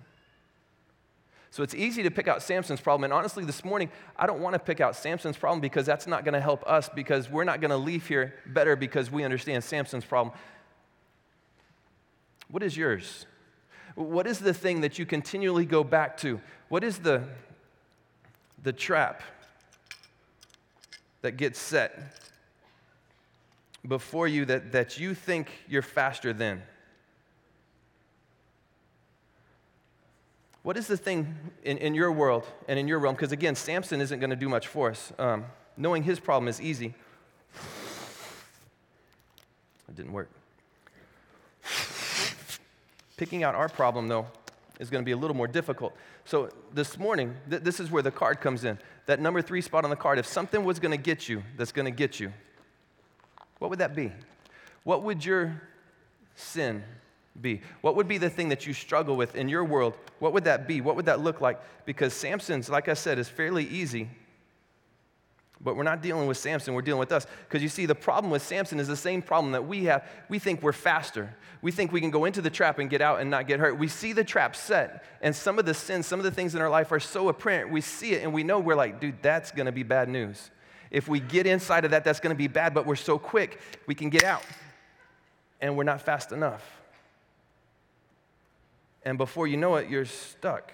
So 1.51 1.65
it's 1.65 1.75
easy 1.75 2.05
to 2.05 2.13
pick 2.13 2.29
out 2.29 2.45
Samson's 2.45 2.81
problem. 2.81 3.03
And 3.03 3.13
honestly, 3.13 3.45
this 3.45 3.65
morning, 3.65 3.91
I 4.17 4.27
don't 4.27 4.39
want 4.39 4.55
to 4.55 4.61
pick 4.61 4.81
out 4.81 4.95
Samson's 4.95 5.37
problem 5.37 5.61
because 5.61 5.85
that's 5.85 6.07
not 6.07 6.25
going 6.25 6.35
to 6.35 6.41
help 6.41 6.63
us 6.65 6.89
because 6.89 7.29
we're 7.29 7.43
not 7.43 7.61
going 7.61 7.73
to 7.73 7.77
leave 7.77 8.07
here 8.07 8.35
better 8.47 8.77
because 8.77 9.11
we 9.11 9.25
understand 9.25 9.65
Samson's 9.65 10.05
problem. 10.05 10.33
What 12.49 12.63
is 12.63 12.77
yours? 12.77 13.27
What 13.97 14.29
is 14.29 14.39
the 14.39 14.55
thing 14.55 14.83
that 14.83 14.97
you 14.99 15.07
continually 15.07 15.65
go 15.65 15.83
back 15.83 16.17
to? 16.19 16.41
What 16.69 16.85
is 16.85 16.99
the, 16.99 17.25
the 18.63 18.73
trap 18.73 19.23
that 21.23 21.33
gets 21.33 21.59
set 21.59 22.17
before 23.87 24.29
you 24.29 24.45
that, 24.47 24.73
that 24.73 24.99
you 24.99 25.15
think 25.15 25.51
you're 25.69 25.83
faster 25.83 26.33
than? 26.33 26.63
What 30.63 30.77
is 30.77 30.87
the 30.87 30.97
thing 30.97 31.35
in, 31.63 31.79
in 31.79 31.95
your 31.95 32.13
world 32.13 32.47
and 32.69 32.79
in 32.79 32.87
your 32.87 32.99
realm? 32.99 33.15
Because 33.15 33.33
again, 33.33 33.55
Samson 33.55 34.01
isn't 34.01 34.21
going 34.21 34.31
to 34.31 34.37
do 34.37 34.49
much 34.49 34.67
for 34.67 34.91
us. 34.91 35.13
Um, 35.19 35.47
knowing 35.77 36.03
his 36.03 36.21
problem 36.21 36.49
is 36.49 36.61
easy. 36.61 36.95
It 39.89 39.97
didn't 39.97 40.13
work. 40.13 40.29
Picking 43.17 43.43
out 43.43 43.55
our 43.55 43.69
problem, 43.69 44.09
though, 44.09 44.27
is 44.79 44.91
going 44.91 45.03
to 45.03 45.07
be 45.07 45.13
a 45.13 45.17
little 45.17 45.37
more 45.37 45.49
difficult. 45.49 45.95
So 46.25 46.51
this 46.73 46.99
morning, 46.99 47.37
th- 47.49 47.63
this 47.63 47.81
is 47.81 47.91
where 47.91 48.03
the 48.03 48.11
card 48.11 48.41
comes 48.41 48.65
in. 48.65 48.79
That 49.07 49.21
number 49.21 49.43
three 49.43 49.61
spot 49.61 49.85
on 49.85 49.91
the 49.91 49.97
card, 49.97 50.19
if 50.19 50.27
something 50.27 50.65
was 50.65 50.79
going 50.79 50.93
to 50.93 51.03
get 51.03 51.29
you, 51.29 51.43
that's 51.57 51.73
going 51.73 51.87
to 51.87 51.91
get 51.91 52.21
you, 52.21 52.33
what 53.59 53.71
would 53.71 53.81
that 53.81 53.95
be? 53.95 54.13
What 54.85 55.03
would 55.03 55.25
your 55.25 55.61
sin 56.35 56.83
be? 57.41 57.61
What 57.81 57.97
would 57.97 58.09
be 58.09 58.19
the 58.19 58.31
thing 58.31 58.49
that 58.49 58.67
you 58.67 58.73
struggle 58.73 59.17
with 59.17 59.35
in 59.35 59.49
your 59.49 59.65
world? 59.65 59.95
What 60.19 60.33
would 60.33 60.45
that 60.45 60.67
be? 60.67 60.81
What 60.81 60.97
would 60.97 61.07
that 61.07 61.21
look 61.21 61.41
like? 61.41 61.61
Because 61.85 62.13
Samson's, 62.13 62.69
like 62.69 62.89
I 62.89 62.95
said, 62.95 63.19
is 63.19 63.29
fairly 63.29 63.67
easy. 63.67 64.09
But 65.63 65.77
we're 65.77 65.83
not 65.83 66.01
dealing 66.01 66.27
with 66.27 66.39
Samson, 66.39 66.73
we're 66.73 66.83
dealing 66.83 67.01
with 67.01 67.13
us. 67.13 67.27
Because 67.47 67.63
you 67.63 67.69
see, 67.69 67.85
the 67.85 67.95
problem 67.95 68.31
with 68.31 68.43
Samson 68.43 68.81
is 68.81 68.89
the 68.89 68.97
same 68.97 69.21
problem 69.21 69.53
that 69.53 69.67
we 69.67 69.85
have. 69.85 70.09
We 70.29 70.39
think 70.39 70.63
we're 70.63 70.73
faster. 70.73 71.35
We 71.61 71.71
think 71.71 71.93
we 71.93 72.01
can 72.01 72.11
go 72.11 72.25
into 72.25 72.41
the 72.41 72.49
trap 72.49 72.79
and 72.79 72.89
get 72.89 73.03
out 73.03 73.21
and 73.21 73.31
not 73.31 73.47
get 73.47 73.61
hurt. 73.61 73.79
We 73.79 73.89
see 73.89 74.15
the 74.15 74.25
trap 74.25 74.57
set, 74.57 75.05
and 75.21 75.37
some 75.37 75.59
of 75.59 75.67
the 75.67 75.75
sins, 75.75 76.07
some 76.07 76.19
of 76.19 76.25
the 76.25 76.31
things 76.31 76.55
in 76.55 76.63
our 76.63 76.71
life 76.71 76.93
are 76.93 77.01
so 77.01 77.29
apparent. 77.29 77.71
We 77.71 77.83
see 77.83 78.13
it 78.13 78.23
and 78.23 78.33
we 78.33 78.43
know 78.43 78.59
we're 78.59 78.75
like, 78.75 79.01
dude, 79.01 79.23
that's 79.23 79.51
gonna 79.51 79.73
be 79.73 79.83
bad 79.83 80.09
news. 80.09 80.51
If 80.91 81.09
we 81.09 81.21
get 81.21 81.47
inside 81.47 81.85
of 81.85 81.91
that, 81.91 82.05
that's 82.05 82.21
gonna 82.21 82.35
be 82.35 82.49
bad, 82.49 82.73
but 82.73 82.87
we're 82.87 82.97
so 82.97 83.19
quick, 83.19 83.61
we 83.87 83.95
can 83.95 84.09
get 84.09 84.25
out. 84.25 84.43
And 85.61 85.77
we're 85.77 85.85
not 85.85 86.01
fast 86.01 86.33
enough 86.33 86.81
and 89.03 89.17
before 89.17 89.47
you 89.47 89.57
know 89.57 89.77
it, 89.77 89.89
you're 89.89 90.05
stuck. 90.05 90.73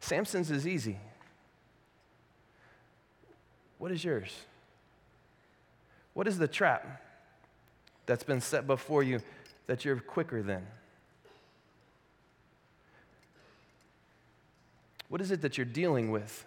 Samson's 0.00 0.50
is 0.50 0.66
easy. 0.66 0.98
What 3.82 3.90
is 3.90 4.04
yours? 4.04 4.30
What 6.14 6.28
is 6.28 6.38
the 6.38 6.46
trap 6.46 7.02
that's 8.06 8.22
been 8.22 8.40
set 8.40 8.64
before 8.64 9.02
you 9.02 9.20
that 9.66 9.84
you're 9.84 9.96
quicker 9.96 10.40
than? 10.40 10.64
What 15.08 15.20
is 15.20 15.32
it 15.32 15.40
that 15.40 15.58
you're 15.58 15.64
dealing 15.64 16.12
with 16.12 16.46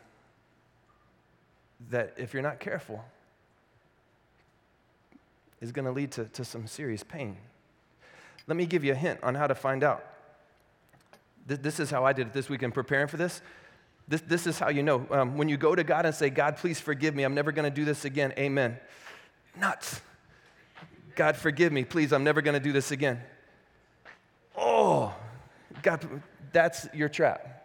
that, 1.89 2.13
if 2.15 2.34
you're 2.34 2.42
not 2.42 2.62
careful, 2.62 3.04
is 5.60 5.74
going 5.74 5.84
to 5.84 5.92
lead 5.92 6.12
to, 6.12 6.46
some 6.46 6.68
serious 6.68 7.04
pain? 7.04 7.36
Let 8.48 8.56
me 8.56 8.65
give 8.65 8.86
you 8.86 8.94
a 8.94 8.96
hint 8.96 9.20
on 9.22 9.36
how 9.36 9.48
to 9.48 9.56
find 9.56 9.84
out. 9.84 10.06
This 11.46 11.82
is 11.82 11.92
how 11.92 12.06
I 12.06 12.13
did 12.13 12.27
it 12.27 12.34
this 12.34 12.48
week 12.48 12.63
in 12.63 12.72
preparing 12.72 13.08
for 13.08 13.18
this. 13.18 13.42
This, 14.07 14.21
this 14.21 14.47
is 14.47 14.59
how 14.59 14.69
you 14.69 14.83
know. 14.83 15.05
Um, 15.09 15.38
when 15.38 15.50
you 15.50 15.57
go 15.57 15.75
to 15.75 15.83
God 15.83 16.05
and 16.05 16.13
say, 16.13 16.29
God, 16.29 16.57
please 16.57 16.79
forgive 16.79 17.15
me, 17.15 17.24
I'm 17.24 17.33
never 17.33 17.51
going 17.51 17.69
to 17.69 17.75
do 17.75 17.85
this 17.85 18.05
again. 18.05 18.33
Amen. 18.38 18.77
Nuts. 19.57 20.01
God, 21.15 21.38
forgive 21.38 21.71
me, 21.71 21.85
please, 21.85 22.12
I'm 22.12 22.24
never 22.24 22.41
going 22.41 22.53
to 22.55 22.59
do 22.59 22.71
this 22.71 22.91
again. 22.91 23.21
Oh, 24.57 25.13
God, 25.81 26.21
that's 26.51 26.88
your 26.93 27.09
trap 27.09 27.55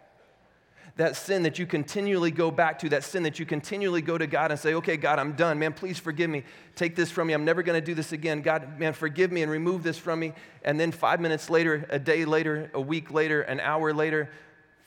that 0.97 1.15
sin 1.15 1.43
that 1.43 1.57
you 1.57 1.65
continually 1.65 2.31
go 2.31 2.51
back 2.51 2.77
to, 2.79 2.89
that 2.89 3.03
sin 3.03 3.23
that 3.23 3.39
you 3.39 3.45
continually 3.45 4.01
go 4.01 4.17
to 4.17 4.27
God 4.27 4.51
and 4.51 4.59
say, 4.59 4.73
okay, 4.75 4.97
God, 4.97 5.19
I'm 5.19 5.33
done. 5.33 5.57
Man, 5.57 5.73
please 5.73 5.97
forgive 5.97 6.29
me. 6.29 6.43
Take 6.75 6.95
this 6.95 7.09
from 7.09 7.27
me. 7.27 7.33
I'm 7.33 7.45
never 7.45 7.63
going 7.63 7.79
to 7.79 7.85
do 7.85 7.93
this 7.93 8.11
again. 8.11 8.41
God, 8.41 8.79
man, 8.79 8.93
forgive 8.93 9.31
me 9.31 9.41
and 9.41 9.51
remove 9.51 9.83
this 9.83 9.97
from 9.97 10.19
me. 10.19 10.33
And 10.63 10.79
then 10.79 10.91
five 10.91 11.19
minutes 11.19 11.49
later, 11.49 11.87
a 11.89 11.97
day 11.97 12.25
later, 12.25 12.69
a 12.73 12.81
week 12.81 13.11
later, 13.11 13.41
an 13.41 13.59
hour 13.59 13.93
later, 13.93 14.29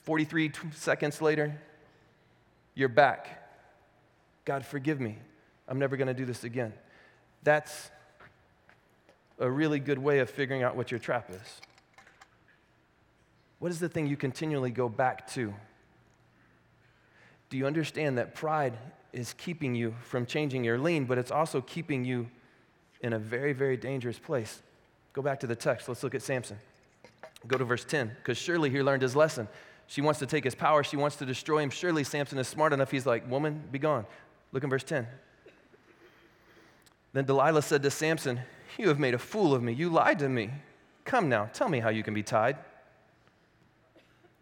43 0.05 0.53
seconds 0.73 1.21
later, 1.21 1.61
you're 2.75 2.89
back. 2.89 3.43
God, 4.45 4.65
forgive 4.65 5.01
me. 5.01 5.17
I'm 5.67 5.79
never 5.79 5.97
going 5.97 6.09
to 6.09 6.15
do 6.15 6.25
this 6.25 6.45
again. 6.45 6.73
That's 7.43 7.91
a 9.39 9.51
really 9.51 9.81
good 9.81 9.99
way 9.99 10.21
of 10.21 10.31
figuring 10.31 10.63
out 10.63 10.77
what 10.77 10.91
your 10.91 11.01
trap 11.01 11.31
is. 11.31 11.61
What 13.59 13.71
is 13.71 13.81
the 13.81 13.89
thing 13.89 14.07
you 14.07 14.17
continually 14.17 14.71
go 14.71 14.89
back 14.89 15.31
to? 15.33 15.55
do 17.55 17.59
you 17.59 17.69
understand 17.69 18.19
that 18.19 18.35
pride 18.35 18.77
is 19.13 19.33
keeping 19.35 19.77
you 19.77 19.95
from 20.03 20.27
changing 20.27 20.65
your 20.65 20.77
lean, 20.77 21.05
but 21.05 21.19
it's 21.19 21.31
also 21.31 21.61
keeping 21.61 22.05
you 22.05 22.27
in 23.01 23.13
a 23.13 23.19
very, 23.21 23.53
very 23.53 23.77
dangerous 23.77 24.19
place? 24.19 24.61
Go 25.13 25.23
back 25.23 25.39
to 25.39 25.47
the 25.47 25.55
text. 25.55 25.89
Let's 25.89 26.03
look 26.03 26.17
at 26.17 26.23
Samson. 26.23 26.59
Go 27.47 27.57
to 27.57 27.65
verse 27.65 27.85
10, 27.85 28.11
because 28.17 28.39
surely 28.39 28.71
he 28.71 28.83
learned 28.83 29.03
his 29.03 29.15
lesson. 29.15 29.47
She 29.87 30.01
wants 30.01 30.19
to 30.21 30.27
take 30.27 30.45
his 30.45 30.55
power, 30.55 30.83
she 30.83 30.97
wants 30.97 31.17
to 31.17 31.27
destroy 31.27 31.59
him. 31.59 31.71
Surely 31.71 32.05
Samson 32.05 32.39
is 32.39 32.49
smart 32.49 32.73
enough. 32.73 32.91
He's 32.91 33.07
like, 33.07 33.29
Woman, 33.31 33.63
be 33.71 33.79
gone. 33.79 34.07
Look 34.53 34.65
in 34.65 34.71
verse 34.71 34.85
10. 34.85 35.07
Then 37.13 37.25
Delilah 37.25 37.63
said 37.63 37.83
to 37.83 37.91
Samson, 37.91 38.41
You 38.79 38.89
have 38.89 38.99
made 38.99 39.15
a 39.15 39.19
fool 39.19 39.55
of 39.55 39.63
me. 39.63 39.73
You 39.73 39.91
lied 39.91 40.19
to 40.21 40.29
me. 40.29 40.51
Come 41.05 41.29
now, 41.29 41.51
tell 41.53 41.69
me 41.69 41.81
how 41.81 41.91
you 41.91 42.03
can 42.03 42.15
be 42.15 42.23
tied. 42.23 42.57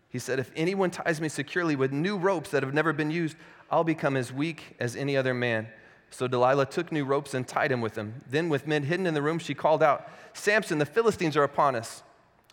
He 0.09 0.19
said, 0.19 0.39
If 0.39 0.51
anyone 0.55 0.91
ties 0.91 1.21
me 1.21 1.29
securely 1.29 1.77
with 1.77 1.93
new 1.93 2.17
ropes 2.17 2.51
that 2.51 2.63
have 2.63 2.75
never 2.75 2.93
been 2.93 3.11
used, 3.11 3.37
I'll 3.71 3.85
become 3.85 4.17
as 4.17 4.33
weak 4.33 4.77
as 4.79 4.95
any 4.95 5.17
other 5.17 5.35
man. 5.35 5.69
So 6.11 6.29
Delilah 6.29 6.67
took 6.67 6.93
new 6.93 7.05
ropes 7.05 7.33
and 7.33 7.49
tied 7.49 7.73
him 7.73 7.81
with 7.81 7.95
them. 7.95 8.23
Then, 8.29 8.51
with 8.51 8.67
men 8.67 8.83
hidden 8.83 9.07
in 9.07 9.15
the 9.15 9.23
room, 9.23 9.39
she 9.39 9.55
called 9.55 9.83
out, 9.83 10.11
Samson, 10.35 10.79
the 10.79 10.87
Philistines 10.87 11.37
are 11.37 11.43
upon 11.43 11.75
us. 11.75 12.03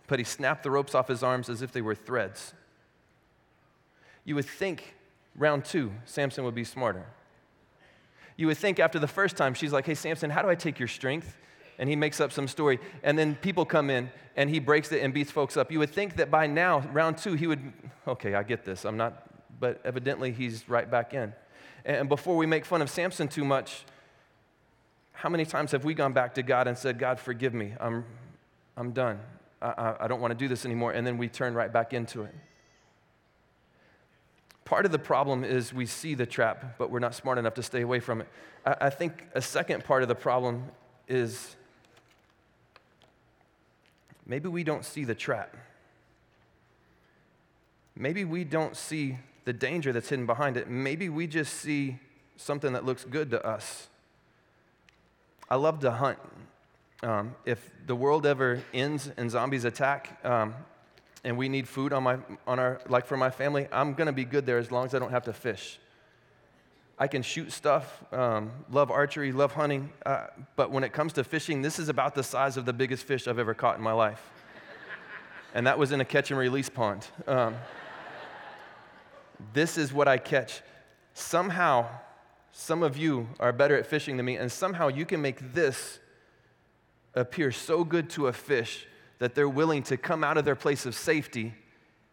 But 0.08 0.20
he 0.20 0.26
snapped 0.26 0.64
the 0.64 0.72
ropes 0.72 0.96
off 0.96 1.10
his 1.10 1.22
arms 1.22 1.50
as 1.50 1.62
if 1.62 1.72
they 1.72 1.82
were 1.82 1.96
threads. 1.96 2.54
You 4.26 4.36
would 4.36 4.46
think 4.46 4.96
round 5.36 5.66
two, 5.66 5.92
Samson 6.06 6.44
would 6.44 6.56
be 6.56 6.64
smarter. 6.64 7.06
You 8.38 8.48
would 8.48 8.58
think 8.58 8.80
after 8.80 9.00
the 9.00 9.08
first 9.08 9.36
time, 9.36 9.54
she's 9.54 9.74
like, 9.74 9.86
Hey, 9.86 9.96
Samson, 9.96 10.30
how 10.30 10.42
do 10.42 10.50
I 10.50 10.56
take 10.56 10.80
your 10.80 10.88
strength? 10.88 11.38
And 11.78 11.90
he 11.90 11.96
makes 11.96 12.20
up 12.20 12.32
some 12.32 12.48
story. 12.48 12.80
And 13.04 13.18
then 13.18 13.36
people 13.36 13.66
come 13.66 13.90
in 13.90 14.10
and 14.36 14.50
he 14.50 14.60
breaks 14.60 14.92
it 14.92 15.02
and 15.02 15.14
beats 15.14 15.32
folks 15.32 15.58
up. 15.58 15.72
You 15.72 15.80
would 15.80 15.90
think 15.90 16.18
that 16.18 16.30
by 16.30 16.48
now, 16.48 16.80
round 16.92 17.18
two, 17.18 17.34
he 17.34 17.48
would, 17.48 17.74
okay, 18.08 18.36
I 18.36 18.44
get 18.44 18.66
this. 18.66 18.86
I'm 18.86 18.98
not, 18.98 19.28
but 19.60 19.82
evidently 19.86 20.32
he's 20.32 20.68
right 20.68 20.90
back 20.90 21.14
in. 21.14 21.34
And 21.86 22.10
before 22.10 22.36
we 22.36 22.46
make 22.46 22.66
fun 22.66 22.82
of 22.82 22.90
Samson 22.90 23.28
too 23.28 23.46
much, 23.46 23.84
how 25.14 25.30
many 25.30 25.46
times 25.46 25.72
have 25.72 25.84
we 25.84 25.94
gone 25.94 26.14
back 26.14 26.36
to 26.36 26.44
God 26.44 26.68
and 26.68 26.78
said, 26.78 26.98
God, 27.00 27.20
forgive 27.20 27.54
me, 27.54 27.74
I'm, 27.80 28.06
I'm 28.78 28.92
done. 28.92 29.20
I, 29.62 29.68
I, 29.68 29.96
I 30.06 30.08
don't 30.08 30.22
want 30.22 30.32
to 30.32 30.38
do 30.38 30.48
this 30.48 30.66
anymore. 30.66 30.94
And 30.94 31.06
then 31.06 31.18
we 31.18 31.28
turn 31.28 31.54
right 31.54 31.72
back 31.72 31.94
into 31.94 32.24
it. 32.24 32.34
Part 34.70 34.86
of 34.86 34.92
the 34.92 35.00
problem 35.00 35.44
is 35.44 35.74
we 35.74 35.88
see 35.88 36.14
the 36.14 36.28
trap, 36.28 36.76
but 36.78 36.92
we're 36.92 37.00
not 37.00 37.16
smart 37.16 37.40
enough 37.40 37.56
to 37.56 37.64
stay 37.64 37.82
away 37.82 38.00
from 38.00 38.22
it. 38.22 38.28
I, 38.64 38.92
think 38.92 39.26
a 39.34 39.42
second 39.42 39.84
part 39.84 40.04
of 40.04 40.08
the 40.08 40.14
problem 40.14 40.66
is 41.08 41.56
maybe 44.28 44.48
we 44.48 44.64
don't 44.64 44.86
see 44.86 45.06
the 45.06 45.16
trap. 45.16 45.58
Maybe 47.96 48.24
we 48.24 48.44
don't 48.44 48.78
see 48.78 49.18
the 49.44 49.54
danger 49.54 49.92
that's 49.92 50.10
hidden 50.10 50.28
behind 50.28 50.56
it. 50.56 50.70
Maybe 50.70 51.10
we 51.10 51.26
just 51.26 51.56
see 51.56 51.98
something 52.38 52.74
that 52.74 52.86
looks 52.86 53.06
good 53.06 53.32
to 53.32 53.44
us. 53.44 53.88
I 55.50 55.56
love 55.56 55.80
to 55.80 55.90
hunt. 55.90 56.20
Um, 57.02 57.34
if 57.44 57.72
the 57.88 57.96
world 57.96 58.28
ever 58.28 58.62
ends 58.72 59.10
and 59.18 59.32
zombies 59.32 59.66
attack, 59.66 60.24
um, 60.24 60.54
and 61.24 61.38
we 61.38 61.50
need 61.50 61.68
food 61.68 61.94
on 61.94 62.04
my 62.04 62.18
on 62.48 62.60
our 62.60 62.80
like 62.88 63.06
for 63.06 63.18
my 63.18 63.30
family, 63.30 63.68
I'm 63.72 63.94
gonna 63.94 64.14
be 64.14 64.26
good 64.26 64.46
there 64.46 64.58
as 64.58 64.72
long 64.72 64.86
as 64.86 64.94
I 64.94 65.00
don't 65.00 65.12
have 65.12 65.26
to 65.26 65.34
fish. 65.34 65.80
I 66.98 67.08
can 67.08 67.22
shoot 67.22 67.54
stuff, 67.54 68.04
um, 68.14 68.52
love 68.70 68.92
archery, 68.92 69.32
love 69.32 69.54
hunting, 69.54 69.90
uh, 70.06 70.28
but 70.58 70.70
when 70.70 70.84
it 70.84 70.92
comes 70.92 71.14
to 71.14 71.24
fishing, 71.24 71.62
this 71.62 71.80
is 71.80 71.88
about 71.88 72.14
the 72.14 72.24
size 72.24 72.58
of 72.58 72.66
the 72.66 72.74
biggest 72.74 73.06
fish 73.06 73.26
I've 73.28 73.40
ever 73.40 73.54
caught 73.54 73.78
in 73.78 73.84
my 73.84 73.94
life, 73.94 74.22
and 75.54 75.66
that 75.66 75.80
was 75.80 75.94
in 75.94 76.02
a 76.02 76.06
catch 76.06 76.30
and 76.30 76.40
release 76.40 76.68
pond. 76.68 77.08
Um, 77.26 77.56
this 79.54 79.78
is 79.78 79.94
what 79.94 80.10
I 80.10 80.18
catch. 80.18 80.62
Somehow, 81.14 81.88
some 82.52 82.84
of 82.84 82.98
you 82.98 83.30
are 83.40 83.54
better 83.54 83.78
at 83.78 83.86
fishing 83.86 84.18
than 84.18 84.26
me, 84.26 84.36
and 84.36 84.52
somehow 84.52 84.90
you 84.90 85.06
can 85.06 85.22
make 85.22 85.54
this 85.54 86.00
appear 87.16 87.52
so 87.52 87.84
good 87.84 88.10
to 88.12 88.28
a 88.28 88.34
fish 88.34 88.86
that 89.20 89.36
they're 89.36 89.50
willing 89.50 89.84
to 89.84 89.98
come 89.98 90.24
out 90.24 90.38
of 90.38 90.46
their 90.46 90.56
place 90.56 90.86
of 90.86 90.96
safety 90.96 91.54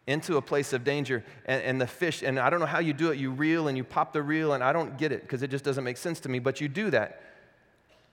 into 0.05 0.37
a 0.37 0.41
place 0.41 0.71
of 0.71 0.83
danger. 0.83 1.23
And, 1.45 1.63
and, 1.63 1.81
the 1.81 1.87
fish, 1.87 2.21
and 2.21 2.39
I 2.39 2.49
don't 2.49 2.59
know 2.59 2.65
how 2.65 2.79
you 2.79 2.93
do 2.93 3.11
it, 3.11 3.17
you 3.17 3.31
reel 3.31 3.67
and 3.67 3.75
you 3.75 3.83
pop 3.83 4.13
the 4.13 4.21
reel, 4.21 4.53
and 4.53 4.63
I 4.63 4.71
don't 4.71 4.97
get 4.97 5.11
it 5.11 5.21
because 5.21 5.41
it 5.43 5.49
just 5.49 5.65
doesn't 5.65 5.83
make 5.83 5.97
sense 5.97 6.19
to 6.21 6.29
me, 6.29 6.39
but 6.39 6.61
you 6.61 6.67
do 6.67 6.89
that. 6.91 7.21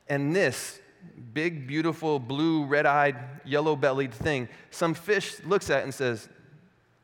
And 0.08 0.34
this 0.34 0.80
big, 1.32 1.66
beautiful, 1.66 2.18
blue, 2.18 2.64
red 2.64 2.86
eyed, 2.86 3.16
yellow 3.44 3.76
bellied 3.76 4.14
thing, 4.14 4.48
some 4.70 4.94
fish 4.94 5.36
looks 5.44 5.70
at 5.70 5.84
and 5.84 5.92
says, 5.92 6.28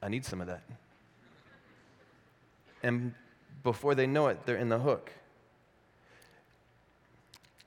I 0.03 0.09
need 0.09 0.25
some 0.25 0.41
of 0.41 0.47
that 0.47 0.63
and 2.83 3.15
before 3.63 3.95
they 3.95 4.07
know 4.07 4.29
it, 4.29 4.47
they're 4.47 4.57
in 4.57 4.69
the 4.69 4.79
hook. 4.79 5.13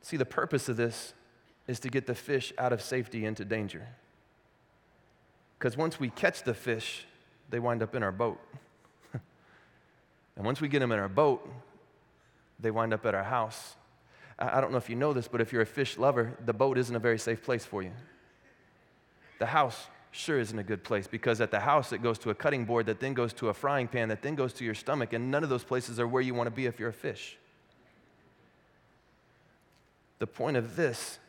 See, 0.01 0.18
the 0.18 0.25
purpose 0.25 0.70
of 0.70 0.77
this 0.77 1.13
is 1.68 1.80
to 1.82 1.89
get 1.89 2.08
the 2.08 2.15
fish 2.15 2.51
out 2.58 2.74
of 2.74 2.82
safety 2.82 3.25
into 3.25 3.46
danger. 3.46 3.88
Because 5.63 5.77
once 5.77 5.98
we 5.98 6.10
catch 6.10 6.43
the 6.43 6.53
fish, 6.53 7.05
they 7.50 7.58
wind 7.58 7.82
up 7.82 7.96
in 7.96 8.03
our 8.03 8.12
boat. 8.12 8.38
and 10.36 10.46
once 10.46 10.60
we 10.60 10.67
get 10.67 10.79
them 10.79 10.91
in 10.91 11.00
our 11.00 11.08
boat, 11.08 11.50
they 12.60 12.70
wind 12.70 12.93
up 12.93 13.05
at 13.05 13.15
our 13.15 13.24
house. 13.24 13.75
I 14.38 14.60
don't 14.60 14.74
know 14.74 14.77
if 14.77 14.89
you 14.89 14.98
know 14.98 15.13
this, 15.13 15.29
but 15.29 15.39
if 15.39 15.53
you're 15.53 15.62
a 15.62 15.65
fish 15.65 15.98
lover, 15.98 16.38
the 16.46 16.51
boat 16.51 16.77
isn't 16.77 16.93
a 16.93 17.00
very 17.00 17.17
safe 17.17 17.41
place 17.41 17.63
for 17.63 17.82
you. 17.82 17.93
The 19.39 19.46
house 19.46 19.88
sure 20.12 20.38
isn't 20.38 20.60
a 20.60 20.63
good 20.63 20.84
place 20.84 21.08
because 21.08 21.39
at 21.39 21.50
the 21.50 21.62
house 21.62 21.93
it 21.93 22.03
goes 22.03 22.20
to 22.20 22.29
a 22.29 22.36
cutting 22.36 22.65
board 22.65 22.88
that 22.88 23.00
then 23.00 23.13
goes 23.13 23.32
to 23.36 23.48
a 23.48 23.53
frying 23.53 23.88
pan 23.88 24.10
that 24.10 24.22
then 24.22 24.36
goes 24.36 24.51
to 24.55 24.65
your 24.65 24.75
stomach, 24.75 25.13
and 25.13 25.32
none 25.32 25.46
of 25.46 25.50
those 25.50 25.63
places 25.63 25.98
are 25.98 26.10
where 26.10 26.22
you 26.22 26.34
want 26.34 26.48
to 26.48 26.51
be 26.51 26.65
if 26.65 26.77
you're 26.77 26.89
a 26.89 26.91
fish. 26.91 27.38
The 30.20 30.27
point 30.27 30.58
of 30.58 30.75
this 30.75 31.20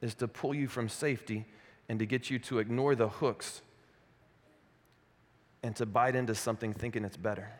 is 0.00 0.14
to 0.14 0.28
pull 0.28 0.54
you 0.54 0.68
from 0.68 0.88
safety 0.88 1.44
and 1.88 1.98
to 1.98 2.06
get 2.06 2.30
you 2.30 2.38
to 2.38 2.60
ignore 2.60 2.94
the 2.94 3.08
hooks 3.08 3.62
and 5.62 5.76
to 5.76 5.86
bite 5.86 6.16
into 6.16 6.34
something 6.34 6.72
thinking 6.72 7.04
it's 7.04 7.16
better. 7.16 7.50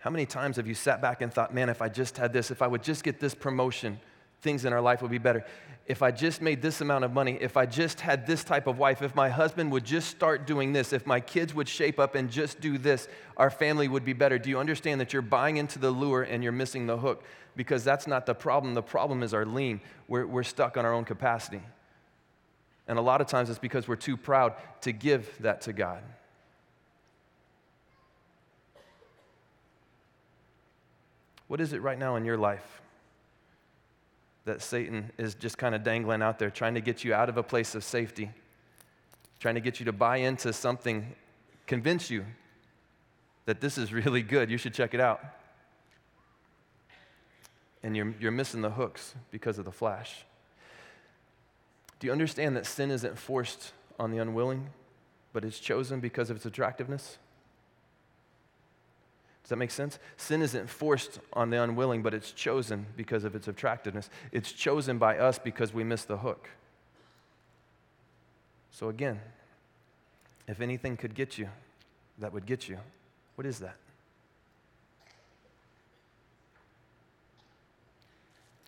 How 0.00 0.10
many 0.10 0.24
times 0.24 0.56
have 0.56 0.66
you 0.66 0.74
sat 0.74 1.02
back 1.02 1.20
and 1.20 1.32
thought, 1.32 1.52
man, 1.52 1.68
if 1.68 1.82
I 1.82 1.88
just 1.88 2.16
had 2.16 2.32
this, 2.32 2.50
if 2.50 2.62
I 2.62 2.66
would 2.66 2.82
just 2.82 3.04
get 3.04 3.20
this 3.20 3.34
promotion, 3.34 4.00
things 4.40 4.64
in 4.64 4.72
our 4.72 4.80
life 4.80 5.02
would 5.02 5.10
be 5.10 5.18
better. 5.18 5.44
If 5.86 6.02
I 6.02 6.10
just 6.10 6.40
made 6.40 6.62
this 6.62 6.80
amount 6.80 7.04
of 7.04 7.12
money, 7.12 7.36
if 7.40 7.56
I 7.56 7.66
just 7.66 8.00
had 8.00 8.26
this 8.26 8.44
type 8.44 8.66
of 8.66 8.78
wife, 8.78 9.02
if 9.02 9.14
my 9.14 9.28
husband 9.28 9.72
would 9.72 9.84
just 9.84 10.08
start 10.08 10.46
doing 10.46 10.72
this, 10.72 10.92
if 10.92 11.06
my 11.06 11.20
kids 11.20 11.52
would 11.52 11.68
shape 11.68 11.98
up 11.98 12.14
and 12.14 12.30
just 12.30 12.60
do 12.60 12.78
this, 12.78 13.08
our 13.36 13.50
family 13.50 13.88
would 13.88 14.04
be 14.04 14.12
better. 14.12 14.38
Do 14.38 14.48
you 14.48 14.58
understand 14.58 15.00
that 15.00 15.12
you're 15.12 15.22
buying 15.22 15.56
into 15.56 15.78
the 15.78 15.90
lure 15.90 16.22
and 16.22 16.42
you're 16.42 16.52
missing 16.52 16.86
the 16.86 16.96
hook? 16.96 17.24
Because 17.56 17.82
that's 17.82 18.06
not 18.06 18.24
the 18.24 18.34
problem. 18.34 18.74
The 18.74 18.82
problem 18.82 19.22
is 19.22 19.34
our 19.34 19.44
lean. 19.44 19.80
We're, 20.06 20.26
we're 20.26 20.44
stuck 20.44 20.76
on 20.76 20.86
our 20.86 20.94
own 20.94 21.04
capacity. 21.04 21.60
And 22.90 22.98
a 22.98 23.02
lot 23.02 23.20
of 23.20 23.28
times 23.28 23.48
it's 23.48 23.58
because 23.60 23.86
we're 23.86 23.94
too 23.94 24.16
proud 24.16 24.54
to 24.80 24.90
give 24.90 25.30
that 25.38 25.60
to 25.60 25.72
God. 25.72 26.02
What 31.46 31.60
is 31.60 31.72
it 31.72 31.82
right 31.82 31.96
now 31.96 32.16
in 32.16 32.24
your 32.24 32.36
life 32.36 32.82
that 34.44 34.60
Satan 34.60 35.12
is 35.18 35.36
just 35.36 35.56
kind 35.56 35.76
of 35.76 35.84
dangling 35.84 36.20
out 36.20 36.40
there, 36.40 36.50
trying 36.50 36.74
to 36.74 36.80
get 36.80 37.04
you 37.04 37.14
out 37.14 37.28
of 37.28 37.36
a 37.36 37.44
place 37.44 37.76
of 37.76 37.84
safety, 37.84 38.32
trying 39.38 39.54
to 39.54 39.60
get 39.60 39.78
you 39.78 39.86
to 39.86 39.92
buy 39.92 40.16
into 40.16 40.52
something, 40.52 41.14
convince 41.68 42.10
you 42.10 42.26
that 43.44 43.60
this 43.60 43.78
is 43.78 43.92
really 43.92 44.22
good, 44.22 44.50
you 44.50 44.58
should 44.58 44.74
check 44.74 44.94
it 44.94 45.00
out. 45.00 45.20
And 47.84 47.96
you're, 47.96 48.12
you're 48.18 48.32
missing 48.32 48.62
the 48.62 48.70
hooks 48.70 49.14
because 49.30 49.60
of 49.60 49.64
the 49.64 49.70
flash. 49.70 50.24
Do 52.00 52.06
you 52.06 52.12
understand 52.12 52.56
that 52.56 52.66
sin 52.66 52.90
isn't 52.90 53.18
forced 53.18 53.72
on 53.98 54.10
the 54.10 54.18
unwilling, 54.18 54.70
but 55.32 55.44
it's 55.44 55.60
chosen 55.60 56.00
because 56.00 56.30
of 56.30 56.36
its 56.36 56.46
attractiveness? 56.46 57.18
Does 59.42 59.50
that 59.50 59.56
make 59.56 59.70
sense? 59.70 59.98
Sin 60.16 60.42
isn't 60.42 60.70
forced 60.70 61.20
on 61.34 61.50
the 61.50 61.62
unwilling, 61.62 62.02
but 62.02 62.14
it's 62.14 62.32
chosen 62.32 62.86
because 62.96 63.24
of 63.24 63.34
its 63.34 63.48
attractiveness. 63.48 64.08
It's 64.32 64.50
chosen 64.52 64.96
by 64.96 65.18
us 65.18 65.38
because 65.38 65.74
we 65.74 65.84
miss 65.84 66.04
the 66.04 66.16
hook. 66.16 66.48
So, 68.70 68.88
again, 68.88 69.20
if 70.48 70.60
anything 70.60 70.96
could 70.96 71.14
get 71.14 71.36
you, 71.36 71.48
that 72.18 72.32
would 72.32 72.46
get 72.46 72.68
you. 72.68 72.78
What 73.34 73.46
is 73.46 73.58
that? 73.58 73.76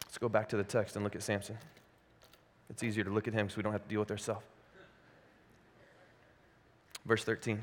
Let's 0.04 0.18
go 0.18 0.28
back 0.28 0.48
to 0.50 0.56
the 0.56 0.64
text 0.64 0.96
and 0.96 1.04
look 1.04 1.14
at 1.14 1.22
Samson. 1.22 1.56
It's 2.72 2.82
easier 2.82 3.04
to 3.04 3.10
look 3.10 3.28
at 3.28 3.34
him 3.34 3.46
because 3.46 3.56
we 3.56 3.62
don't 3.62 3.72
have 3.72 3.82
to 3.82 3.88
deal 3.88 4.00
with 4.00 4.10
ourselves. 4.10 4.44
Verse 7.04 7.22
13. 7.24 7.62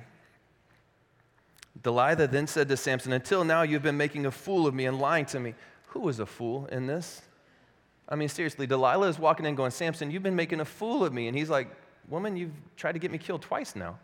Delilah 1.81 2.27
then 2.27 2.47
said 2.47 2.67
to 2.69 2.77
Samson, 2.77 3.13
Until 3.13 3.43
now 3.43 3.63
you've 3.63 3.83
been 3.83 3.97
making 3.97 4.25
a 4.25 4.31
fool 4.31 4.67
of 4.67 4.73
me 4.73 4.85
and 4.85 4.99
lying 4.99 5.25
to 5.27 5.39
me. 5.39 5.55
Who 5.87 6.07
is 6.09 6.19
a 6.19 6.25
fool 6.25 6.67
in 6.67 6.87
this? 6.87 7.21
I 8.07 8.15
mean, 8.15 8.29
seriously, 8.29 8.67
Delilah 8.67 9.07
is 9.07 9.19
walking 9.19 9.45
in 9.45 9.55
going, 9.55 9.71
Samson, 9.71 10.11
you've 10.11 10.23
been 10.23 10.35
making 10.35 10.59
a 10.59 10.65
fool 10.65 11.03
of 11.03 11.13
me. 11.13 11.27
And 11.27 11.37
he's 11.37 11.49
like, 11.49 11.69
Woman, 12.07 12.35
you've 12.35 12.51
tried 12.75 12.93
to 12.93 12.99
get 12.99 13.11
me 13.11 13.17
killed 13.17 13.41
twice 13.41 13.75
now. 13.75 13.99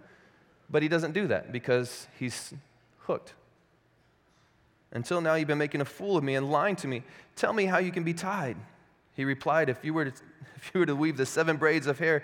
But 0.69 0.83
he 0.83 0.87
doesn't 0.87 1.13
do 1.13 1.27
that 1.27 1.51
because 1.51 2.07
he's 2.19 2.53
hooked. 2.99 3.33
Until 4.91 5.21
now, 5.21 5.35
you've 5.35 5.47
been 5.47 5.57
making 5.57 5.81
a 5.81 5.85
fool 5.85 6.17
of 6.17 6.23
me 6.23 6.35
and 6.35 6.51
lying 6.51 6.75
to 6.77 6.87
me. 6.87 7.03
Tell 7.35 7.51
me 7.51 7.65
how 7.65 7.79
you 7.79 7.91
can 7.91 8.03
be 8.03 8.13
tied. 8.13 8.57
He 9.15 9.25
replied, 9.25 9.69
If 9.69 9.83
you 9.83 9.93
were 9.93 10.05
to, 10.05 10.11
if 10.65 10.71
you 10.73 10.79
were 10.79 10.85
to 10.85 10.95
weave 10.95 11.17
the 11.17 11.25
seven 11.25 11.57
braids 11.57 11.87
of 11.87 11.99
hair 11.99 12.23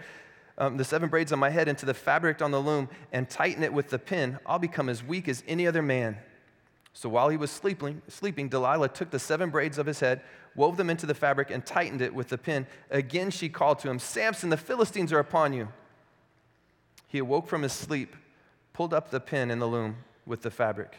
um, 0.57 0.77
the 0.77 0.83
seven 0.83 1.09
braids 1.09 1.31
on 1.31 1.39
my 1.39 1.49
head 1.49 1.67
into 1.67 1.85
the 1.85 1.93
fabric 1.93 2.41
on 2.41 2.51
the 2.51 2.59
loom 2.59 2.89
and 3.11 3.29
tighten 3.29 3.63
it 3.63 3.73
with 3.73 3.89
the 3.89 3.97
pin, 3.97 4.37
I'll 4.45 4.59
become 4.59 4.89
as 4.89 5.03
weak 5.03 5.27
as 5.27 5.43
any 5.47 5.65
other 5.65 5.81
man. 5.81 6.17
So 6.93 7.07
while 7.09 7.29
he 7.29 7.37
was 7.37 7.49
sleeping, 7.49 8.01
sleeping, 8.09 8.49
Delilah 8.49 8.89
took 8.89 9.11
the 9.11 9.19
seven 9.19 9.49
braids 9.49 9.77
of 9.77 9.85
his 9.85 10.01
head, 10.01 10.21
wove 10.55 10.77
them 10.77 10.89
into 10.89 11.05
the 11.05 11.15
fabric, 11.15 11.49
and 11.49 11.65
tightened 11.65 12.01
it 12.01 12.13
with 12.13 12.27
the 12.27 12.37
pin. 12.37 12.67
Again 12.89 13.31
she 13.31 13.49
called 13.49 13.79
to 13.79 13.89
him, 13.89 13.97
Samson, 13.97 14.49
the 14.49 14.57
Philistines 14.57 15.13
are 15.13 15.19
upon 15.19 15.53
you. 15.53 15.69
He 17.07 17.17
awoke 17.17 17.47
from 17.47 17.63
his 17.63 17.73
sleep, 17.73 18.15
pulled 18.73 18.93
up 18.93 19.09
the 19.09 19.19
pin 19.19 19.51
in 19.51 19.59
the 19.59 19.67
loom 19.67 19.97
with 20.25 20.41
the 20.41 20.51
fabric. 20.51 20.95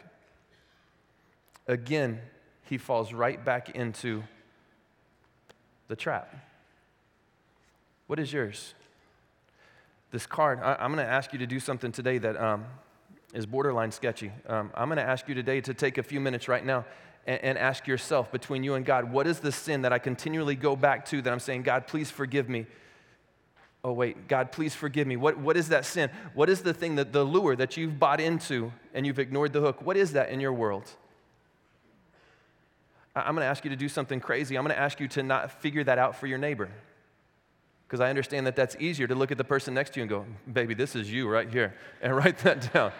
Again, 1.67 2.19
he 2.63 2.77
falls 2.77 3.13
right 3.13 3.43
back 3.43 3.69
into 3.69 4.23
the 5.87 5.95
trap. 5.95 6.35
What 8.13 8.19
is 8.19 8.31
yours? 8.31 8.75
This 10.11 10.27
card, 10.27 10.59
I, 10.61 10.85
am 10.85 10.93
going 10.93 11.03
to 11.03 11.11
ask 11.11 11.33
you 11.33 11.39
to 11.39 11.47
do 11.47 11.59
something 11.59 11.91
today 11.91 12.19
that 12.19 12.39
um, 12.39 12.65
is 13.33 13.47
borderline 13.47 13.91
sketchy. 13.91 14.31
Um, 14.45 14.69
I'm 14.75 14.87
going 14.87 14.97
to 14.97 15.03
ask 15.03 15.27
you 15.27 15.33
today 15.33 15.61
to 15.61 15.73
take 15.73 15.97
a 15.97 16.03
few 16.03 16.19
minutes 16.19 16.47
right 16.47 16.63
now 16.63 16.85
and, 17.25 17.41
and 17.43 17.57
ask 17.57 17.87
yourself 17.87 18.31
between 18.31 18.63
you 18.63 18.75
and 18.75 18.85
God, 18.85 19.11
what 19.11 19.25
is 19.25 19.39
the 19.39 19.51
sin 19.51 19.81
that 19.81 19.91
I 19.91 19.97
continually 19.97 20.53
go 20.53 20.75
back 20.75 21.05
to 21.05 21.23
that 21.23 21.33
I'm 21.33 21.39
saying, 21.39 21.63
God, 21.63 21.87
please 21.87 22.11
forgive 22.11 22.49
me? 22.49 22.67
Oh, 23.83 23.93
wait, 23.93 24.27
God, 24.27 24.51
please 24.51 24.75
forgive 24.75 25.07
me. 25.07 25.17
What, 25.17 25.39
what 25.39 25.57
is 25.57 25.69
that 25.69 25.83
sin? 25.83 26.11
What 26.35 26.51
is 26.51 26.61
the 26.61 26.71
thing 26.71 26.97
that 26.97 27.13
the 27.13 27.23
lure 27.23 27.55
that 27.55 27.77
you've 27.77 27.97
bought 27.97 28.21
into 28.21 28.71
and 28.93 29.07
you've 29.07 29.17
ignored 29.17 29.53
the 29.53 29.61
hook? 29.61 29.81
What 29.81 29.97
is 29.97 30.13
that 30.13 30.29
in 30.29 30.39
your 30.39 30.53
world? 30.53 30.87
I'm 33.15 33.33
going 33.33 33.43
to 33.43 33.49
ask 33.49 33.63
you 33.63 33.71
to 33.71 33.75
do 33.75 33.89
something 33.89 34.19
crazy. 34.19 34.55
I'm 34.55 34.63
going 34.63 34.75
to 34.75 34.79
ask 34.79 34.99
you 34.99 35.07
to 35.07 35.23
not 35.23 35.63
figure 35.63 35.83
that 35.85 35.97
out 35.97 36.15
for 36.15 36.27
your 36.27 36.37
neighbor. 36.37 36.69
Because 37.87 37.99
I 37.99 38.09
understand 38.09 38.47
that 38.47 38.55
that's 38.55 38.75
easier 38.79 39.07
to 39.07 39.15
look 39.15 39.31
at 39.31 39.37
the 39.37 39.43
person 39.43 39.73
next 39.73 39.93
to 39.93 39.99
you 39.99 40.03
and 40.03 40.09
go, 40.09 40.25
baby, 40.51 40.73
this 40.73 40.95
is 40.95 41.11
you 41.11 41.27
right 41.27 41.49
here, 41.49 41.75
and 42.01 42.15
write 42.15 42.39
that 42.39 42.73
down. 42.73 42.91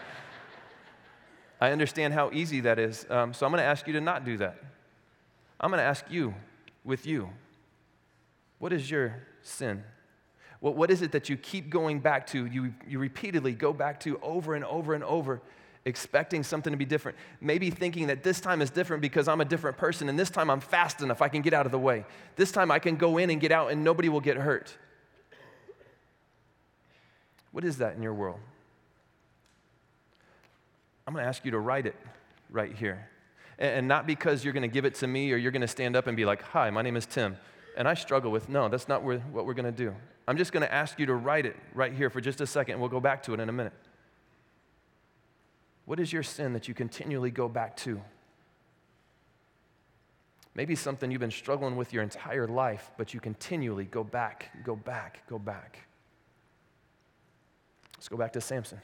I 1.60 1.72
understand 1.72 2.14
how 2.14 2.30
easy 2.32 2.60
that 2.60 2.78
is. 2.78 3.06
Um, 3.08 3.32
so 3.32 3.46
I'm 3.46 3.52
going 3.52 3.62
to 3.62 3.66
ask 3.66 3.86
you 3.86 3.94
to 3.94 4.00
not 4.00 4.24
do 4.24 4.36
that. 4.38 4.56
I'm 5.60 5.70
going 5.70 5.78
to 5.78 5.84
ask 5.84 6.04
you, 6.10 6.34
with 6.84 7.06
you, 7.06 7.30
what 8.58 8.72
is 8.72 8.90
your 8.90 9.22
sin? 9.42 9.82
What, 10.60 10.76
what 10.76 10.90
is 10.90 11.02
it 11.02 11.12
that 11.12 11.28
you 11.28 11.36
keep 11.36 11.70
going 11.70 12.00
back 12.00 12.26
to, 12.28 12.46
you, 12.46 12.74
you 12.86 12.98
repeatedly 12.98 13.52
go 13.52 13.72
back 13.72 14.00
to 14.00 14.18
over 14.22 14.54
and 14.54 14.64
over 14.64 14.94
and 14.94 15.02
over, 15.02 15.40
expecting 15.86 16.42
something 16.42 16.72
to 16.72 16.76
be 16.76 16.84
different? 16.84 17.18
Maybe 17.40 17.70
thinking 17.70 18.06
that 18.08 18.22
this 18.22 18.40
time 18.40 18.62
is 18.62 18.70
different 18.70 19.00
because 19.02 19.28
I'm 19.28 19.40
a 19.40 19.44
different 19.44 19.76
person, 19.76 20.08
and 20.08 20.18
this 20.18 20.30
time 20.30 20.50
I'm 20.50 20.60
fast 20.60 21.02
enough, 21.02 21.22
I 21.22 21.28
can 21.28 21.42
get 21.42 21.52
out 21.54 21.66
of 21.66 21.72
the 21.72 21.78
way. 21.78 22.04
This 22.36 22.52
time 22.52 22.70
I 22.70 22.78
can 22.78 22.96
go 22.96 23.18
in 23.18 23.30
and 23.30 23.40
get 23.40 23.52
out, 23.52 23.70
and 23.70 23.84
nobody 23.84 24.08
will 24.08 24.20
get 24.20 24.36
hurt. 24.36 24.76
What 27.52 27.64
is 27.64 27.78
that 27.78 27.94
in 27.94 28.02
your 28.02 28.14
world? 28.14 28.40
I'm 31.06 31.14
going 31.14 31.22
to 31.22 31.28
ask 31.28 31.44
you 31.44 31.50
to 31.52 31.58
write 31.58 31.86
it 31.86 31.96
right 32.50 32.74
here. 32.74 33.08
And 33.58 33.86
not 33.86 34.06
because 34.06 34.42
you're 34.42 34.52
going 34.52 34.62
to 34.62 34.68
give 34.68 34.84
it 34.84 34.96
to 34.96 35.06
me 35.06 35.32
or 35.32 35.36
you're 35.36 35.52
going 35.52 35.62
to 35.62 35.68
stand 35.68 35.94
up 35.94 36.06
and 36.06 36.16
be 36.16 36.24
like, 36.24 36.42
Hi, 36.42 36.70
my 36.70 36.82
name 36.82 36.96
is 36.96 37.06
Tim. 37.06 37.36
And 37.76 37.86
I 37.86 37.94
struggle 37.94 38.30
with, 38.30 38.48
no, 38.48 38.68
that's 38.68 38.88
not 38.88 39.02
what 39.02 39.46
we're 39.46 39.54
going 39.54 39.64
to 39.64 39.72
do. 39.72 39.94
I'm 40.26 40.36
just 40.36 40.52
going 40.52 40.62
to 40.62 40.72
ask 40.72 40.98
you 40.98 41.06
to 41.06 41.14
write 41.14 41.44
it 41.44 41.56
right 41.74 41.92
here 41.92 42.08
for 42.08 42.20
just 42.20 42.40
a 42.40 42.46
second. 42.46 42.80
We'll 42.80 42.88
go 42.88 43.00
back 43.00 43.22
to 43.24 43.34
it 43.34 43.40
in 43.40 43.48
a 43.48 43.52
minute. 43.52 43.72
What 45.86 46.00
is 46.00 46.12
your 46.12 46.22
sin 46.22 46.52
that 46.54 46.68
you 46.68 46.74
continually 46.74 47.30
go 47.30 47.48
back 47.48 47.76
to? 47.78 48.00
Maybe 50.54 50.76
something 50.76 51.10
you've 51.10 51.20
been 51.20 51.30
struggling 51.30 51.76
with 51.76 51.92
your 51.92 52.02
entire 52.02 52.46
life, 52.46 52.90
but 52.96 53.12
you 53.12 53.20
continually 53.20 53.84
go 53.84 54.04
back, 54.04 54.50
go 54.64 54.76
back, 54.76 55.26
go 55.28 55.38
back. 55.38 55.80
Let's 57.96 58.08
go 58.08 58.16
back 58.16 58.32
to 58.34 58.40
Samson. 58.40 58.80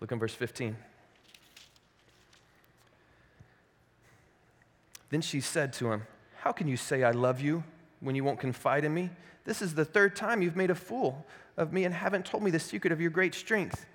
Look 0.00 0.12
in 0.12 0.18
verse 0.18 0.34
15. 0.34 0.76
Then 5.10 5.20
she 5.20 5.40
said 5.40 5.72
to 5.74 5.92
him, 5.92 6.02
How 6.40 6.52
can 6.52 6.68
you 6.68 6.76
say 6.76 7.04
I 7.04 7.12
love 7.12 7.40
you 7.40 7.64
when 8.00 8.14
you 8.14 8.24
won't 8.24 8.40
confide 8.40 8.84
in 8.84 8.92
me? 8.92 9.10
This 9.44 9.62
is 9.62 9.74
the 9.74 9.84
third 9.84 10.14
time 10.14 10.42
you've 10.42 10.56
made 10.56 10.70
a 10.70 10.74
fool 10.74 11.24
of 11.56 11.72
me 11.72 11.84
and 11.84 11.94
haven't 11.94 12.26
told 12.26 12.42
me 12.42 12.50
the 12.50 12.58
secret 12.58 12.92
of 12.92 13.00
your 13.00 13.10
great 13.10 13.34
strength. 13.34 13.86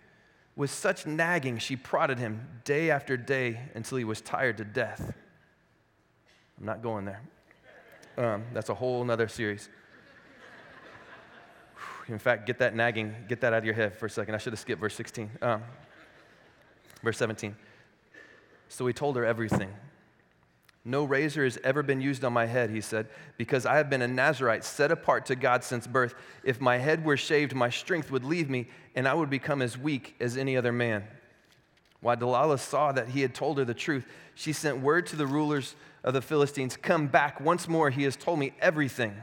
With 0.58 0.72
such 0.72 1.06
nagging, 1.06 1.60
she 1.60 1.78
prodded 1.78 2.20
him 2.20 2.46
day 2.66 2.92
after 2.92 3.16
day 3.16 3.62
until 3.76 3.98
he 3.98 4.04
was 4.04 4.20
tired 4.20 4.58
to 4.58 4.66
death. 4.66 5.14
I'm 6.60 6.66
not 6.66 6.82
going 6.82 7.06
there. 7.06 7.22
Um, 8.18 8.44
that's 8.54 8.70
a 8.70 8.74
whole 8.74 9.10
other 9.10 9.30
series. 9.30 9.70
In 12.10 12.20
fact, 12.20 12.46
get 12.48 12.60
that 12.60 12.76
nagging, 12.76 13.16
get 13.30 13.40
that 13.42 13.54
out 13.54 13.60
of 13.60 13.66
your 13.66 13.76
head 13.76 13.96
for 13.96 14.08
a 14.08 14.10
second. 14.10 14.34
I 14.36 14.40
should 14.40 14.54
have 14.54 14.60
skipped 14.60 14.82
verse 14.82 14.96
16. 14.96 15.30
Um, 15.42 15.64
Verse 17.04 17.18
17. 17.18 17.56
So 18.70 18.88
he 18.88 18.94
told 18.94 19.16
her 19.16 19.26
everything. 19.26 19.70
No 20.88 21.04
razor 21.04 21.44
has 21.44 21.60
ever 21.66 21.84
been 21.84 22.00
used 22.00 22.24
on 22.24 22.32
my 22.32 22.46
head, 22.46 22.70
he 22.70 22.80
said, 22.80 23.10
because 23.36 23.66
I 23.66 23.76
have 23.76 23.90
been 23.90 24.02
a 24.02 24.08
Nazarite 24.08 24.64
set 24.64 24.90
apart 24.90 25.26
to 25.26 25.36
God 25.36 25.66
since 25.66 25.86
birth. 25.86 26.16
If 26.46 26.62
my 26.62 26.78
head 26.78 27.04
were 27.04 27.18
shaved, 27.18 27.54
my 27.54 27.70
strength 27.70 28.10
would 28.10 28.24
leave 28.24 28.50
me, 28.50 28.70
and 28.96 29.06
I 29.06 29.14
would 29.14 29.30
become 29.30 29.62
as 29.62 29.78
weak 29.78 30.16
as 30.22 30.38
any 30.38 30.56
other 30.56 30.72
man. 30.72 31.04
While 32.00 32.16
Delilah 32.16 32.60
saw 32.60 32.94
that 32.94 33.10
he 33.10 33.20
had 33.20 33.36
told 33.36 33.58
her 33.58 33.66
the 33.66 33.74
truth, 33.74 34.06
she 34.34 34.54
sent 34.54 34.80
word 34.80 35.08
to 35.08 35.18
the 35.18 35.28
rulers 35.28 35.76
of 36.06 36.14
the 36.14 36.22
Philistines 36.22 36.78
Come 36.78 37.08
back 37.08 37.42
once 37.42 37.68
more, 37.68 37.90
he 37.90 38.04
has 38.04 38.16
told 38.16 38.40
me 38.40 38.54
everything. 38.62 39.14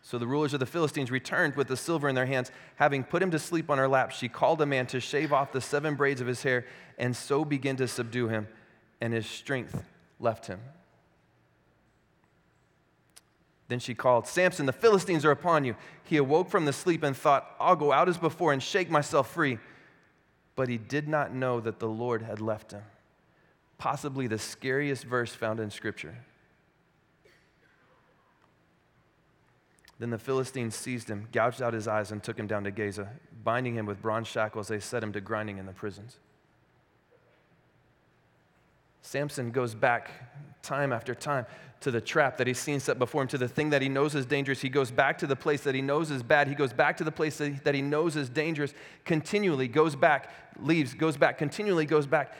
So 0.00 0.16
the 0.16 0.26
rulers 0.26 0.54
of 0.54 0.60
the 0.60 0.64
Philistines 0.64 1.10
returned 1.10 1.54
with 1.54 1.68
the 1.68 1.76
silver 1.76 2.08
in 2.08 2.14
their 2.14 2.24
hands. 2.24 2.50
Having 2.76 3.04
put 3.04 3.22
him 3.22 3.30
to 3.32 3.38
sleep 3.38 3.68
on 3.68 3.76
her 3.76 3.88
lap, 3.88 4.10
she 4.10 4.26
called 4.26 4.62
a 4.62 4.66
man 4.66 4.86
to 4.86 5.00
shave 5.00 5.34
off 5.34 5.52
the 5.52 5.60
seven 5.60 5.96
braids 5.96 6.22
of 6.22 6.26
his 6.26 6.42
hair 6.42 6.64
and 6.98 7.14
so 7.14 7.44
begin 7.44 7.76
to 7.76 7.86
subdue 7.86 8.28
him, 8.28 8.48
and 9.02 9.12
his 9.12 9.26
strength 9.26 9.84
left 10.22 10.46
him. 10.46 10.60
Then 13.68 13.78
she 13.78 13.94
called, 13.94 14.26
Samson, 14.26 14.66
the 14.66 14.72
Philistines 14.72 15.24
are 15.24 15.30
upon 15.30 15.64
you. 15.64 15.76
He 16.04 16.18
awoke 16.18 16.50
from 16.50 16.66
the 16.66 16.72
sleep 16.72 17.02
and 17.02 17.16
thought, 17.16 17.54
I'll 17.58 17.76
go 17.76 17.92
out 17.92 18.08
as 18.08 18.18
before 18.18 18.52
and 18.52 18.62
shake 18.62 18.90
myself 18.90 19.32
free. 19.32 19.58
But 20.56 20.68
he 20.68 20.76
did 20.76 21.08
not 21.08 21.32
know 21.32 21.58
that 21.60 21.78
the 21.78 21.88
Lord 21.88 22.22
had 22.22 22.40
left 22.40 22.72
him. 22.72 22.82
Possibly 23.78 24.26
the 24.26 24.38
scariest 24.38 25.04
verse 25.04 25.34
found 25.34 25.58
in 25.58 25.70
Scripture. 25.70 26.16
Then 29.98 30.10
the 30.10 30.18
Philistines 30.18 30.74
seized 30.74 31.08
him, 31.08 31.28
gouged 31.32 31.62
out 31.62 31.72
his 31.72 31.88
eyes, 31.88 32.12
and 32.12 32.22
took 32.22 32.38
him 32.38 32.46
down 32.46 32.64
to 32.64 32.70
Gaza. 32.70 33.08
Binding 33.42 33.76
him 33.76 33.86
with 33.86 34.02
bronze 34.02 34.28
shackles, 34.28 34.68
they 34.68 34.80
set 34.80 35.02
him 35.02 35.12
to 35.12 35.20
grinding 35.20 35.58
in 35.58 35.66
the 35.66 35.72
prisons. 35.72 36.18
Samson 39.02 39.50
goes 39.50 39.74
back 39.74 40.10
time 40.62 40.92
after 40.92 41.14
time 41.14 41.46
to 41.80 41.90
the 41.90 42.00
trap 42.00 42.36
that 42.36 42.46
he's 42.46 42.58
seen 42.58 42.78
set 42.78 42.98
before 42.98 43.22
him, 43.22 43.28
to 43.28 43.38
the 43.38 43.48
thing 43.48 43.70
that 43.70 43.82
he 43.82 43.88
knows 43.88 44.14
is 44.14 44.24
dangerous. 44.24 44.60
He 44.60 44.68
goes 44.68 44.92
back 44.92 45.18
to 45.18 45.26
the 45.26 45.34
place 45.34 45.62
that 45.62 45.74
he 45.74 45.82
knows 45.82 46.10
is 46.10 46.22
bad. 46.22 46.46
He 46.46 46.54
goes 46.54 46.72
back 46.72 46.96
to 46.98 47.04
the 47.04 47.10
place 47.10 47.38
that 47.38 47.74
he 47.74 47.82
knows 47.82 48.16
is 48.16 48.28
dangerous, 48.28 48.72
continually 49.04 49.66
goes 49.66 49.96
back, 49.96 50.32
leaves, 50.60 50.94
goes 50.94 51.16
back, 51.16 51.38
continually 51.38 51.84
goes 51.84 52.06
back, 52.06 52.34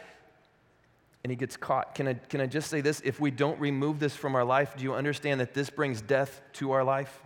and 1.24 1.30
he 1.30 1.36
gets 1.36 1.56
caught. 1.56 1.96
Can 1.96 2.06
I, 2.06 2.14
can 2.14 2.40
I 2.40 2.46
just 2.46 2.70
say 2.70 2.80
this? 2.80 3.02
If 3.04 3.18
we 3.18 3.32
don't 3.32 3.58
remove 3.58 3.98
this 3.98 4.14
from 4.14 4.36
our 4.36 4.44
life, 4.44 4.76
do 4.76 4.84
you 4.84 4.94
understand 4.94 5.40
that 5.40 5.54
this 5.54 5.70
brings 5.70 6.00
death 6.00 6.40
to 6.54 6.70
our 6.70 6.84
life? 6.84 7.22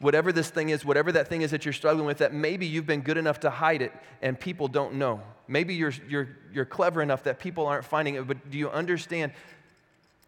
whatever 0.00 0.32
this 0.32 0.50
thing 0.50 0.68
is, 0.68 0.84
whatever 0.84 1.12
that 1.12 1.28
thing 1.28 1.42
is 1.42 1.50
that 1.50 1.64
you're 1.64 1.72
struggling 1.72 2.06
with, 2.06 2.18
that 2.18 2.32
maybe 2.32 2.66
you've 2.66 2.86
been 2.86 3.00
good 3.00 3.16
enough 3.16 3.40
to 3.40 3.50
hide 3.50 3.82
it 3.82 3.92
and 4.22 4.38
people 4.38 4.68
don't 4.68 4.94
know. 4.94 5.20
Maybe 5.48 5.74
you're, 5.74 5.94
you're, 6.08 6.28
you're 6.52 6.66
clever 6.66 7.00
enough 7.00 7.24
that 7.24 7.38
people 7.38 7.66
aren't 7.66 7.84
finding 7.84 8.14
it, 8.14 8.26
but 8.26 8.50
do 8.50 8.58
you 8.58 8.68
understand 8.68 9.32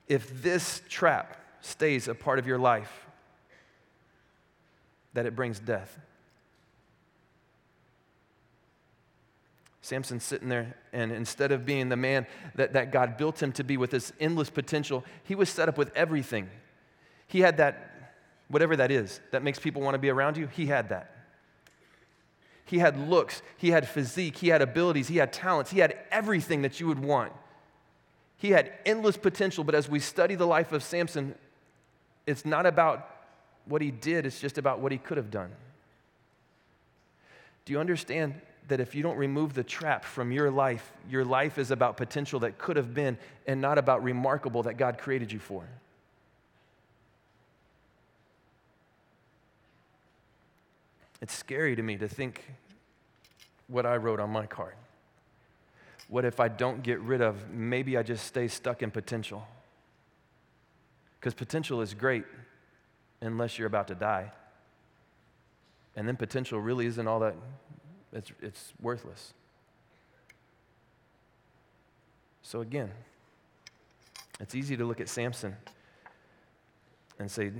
if 0.08 0.42
this 0.42 0.80
trap 0.88 1.36
stays 1.60 2.08
a 2.08 2.14
part 2.14 2.38
of 2.38 2.46
your 2.46 2.58
life, 2.58 3.06
that 5.12 5.26
it 5.26 5.36
brings 5.36 5.60
death? 5.60 5.98
Samson's 9.82 10.24
sitting 10.24 10.48
there, 10.48 10.76
and 10.92 11.12
instead 11.12 11.52
of 11.52 11.66
being 11.66 11.88
the 11.88 11.96
man 11.96 12.26
that, 12.54 12.72
that 12.72 12.92
God 12.92 13.16
built 13.16 13.42
him 13.42 13.52
to 13.52 13.64
be 13.64 13.76
with 13.76 13.90
this 13.90 14.12
endless 14.20 14.48
potential, 14.48 15.04
he 15.24 15.34
was 15.34 15.50
set 15.50 15.68
up 15.68 15.76
with 15.76 15.94
everything. 15.94 16.48
He 17.26 17.40
had 17.40 17.58
that 17.58 17.90
whatever 18.48 18.76
that 18.76 18.90
is 18.90 19.20
that 19.30 19.42
makes 19.42 19.58
people 19.58 19.82
want 19.82 19.94
to 19.94 19.98
be 19.98 20.08
around 20.08 20.36
you, 20.36 20.46
he 20.48 20.66
had 20.66 20.88
that. 20.88 21.19
He 22.70 22.78
had 22.78 22.96
looks, 22.96 23.42
he 23.56 23.72
had 23.72 23.88
physique, 23.88 24.36
he 24.36 24.46
had 24.46 24.62
abilities, 24.62 25.08
he 25.08 25.16
had 25.16 25.32
talents, 25.32 25.72
he 25.72 25.80
had 25.80 25.98
everything 26.12 26.62
that 26.62 26.78
you 26.78 26.86
would 26.86 27.00
want. 27.00 27.32
He 28.36 28.50
had 28.50 28.72
endless 28.86 29.16
potential, 29.16 29.64
but 29.64 29.74
as 29.74 29.88
we 29.88 29.98
study 29.98 30.36
the 30.36 30.46
life 30.46 30.70
of 30.70 30.84
Samson, 30.84 31.34
it's 32.28 32.46
not 32.46 32.66
about 32.66 33.10
what 33.64 33.82
he 33.82 33.90
did, 33.90 34.24
it's 34.24 34.40
just 34.40 34.56
about 34.56 34.78
what 34.78 34.92
he 34.92 34.98
could 34.98 35.16
have 35.16 35.32
done. 35.32 35.50
Do 37.64 37.72
you 37.72 37.80
understand 37.80 38.40
that 38.68 38.78
if 38.78 38.94
you 38.94 39.02
don't 39.02 39.16
remove 39.16 39.52
the 39.52 39.64
trap 39.64 40.04
from 40.04 40.30
your 40.30 40.48
life, 40.48 40.92
your 41.10 41.24
life 41.24 41.58
is 41.58 41.72
about 41.72 41.96
potential 41.96 42.38
that 42.38 42.56
could 42.56 42.76
have 42.76 42.94
been 42.94 43.18
and 43.48 43.60
not 43.60 43.78
about 43.78 44.04
remarkable 44.04 44.62
that 44.62 44.74
God 44.74 44.96
created 44.96 45.32
you 45.32 45.40
for? 45.40 45.64
It's 51.20 51.34
scary 51.34 51.76
to 51.76 51.82
me 51.82 51.96
to 51.98 52.08
think 52.08 52.44
what 53.68 53.86
I 53.86 53.96
wrote 53.96 54.20
on 54.20 54.30
my 54.30 54.46
card. 54.46 54.74
what 56.10 56.24
if 56.24 56.40
I 56.40 56.48
don't 56.48 56.82
get 56.82 56.98
rid 57.00 57.22
of, 57.22 57.50
maybe 57.50 57.96
I 57.96 58.02
just 58.02 58.26
stay 58.26 58.48
stuck 58.48 58.82
in 58.82 58.90
potential? 58.90 59.46
Because 61.18 61.34
potential 61.34 61.80
is 61.80 61.94
great 61.94 62.24
unless 63.20 63.58
you're 63.58 63.68
about 63.68 63.86
to 63.88 63.94
die. 63.94 64.32
And 65.94 66.08
then 66.08 66.16
potential 66.16 66.60
really 66.60 66.86
isn't 66.86 67.06
all 67.06 67.20
that, 67.20 67.36
it's, 68.12 68.32
it's 68.42 68.72
worthless. 68.80 69.34
So 72.42 72.60
again, 72.60 72.90
it's 74.40 74.56
easy 74.56 74.76
to 74.76 74.84
look 74.84 75.00
at 75.00 75.08
Samson 75.08 75.54
and 77.20 77.30
say, 77.30 77.52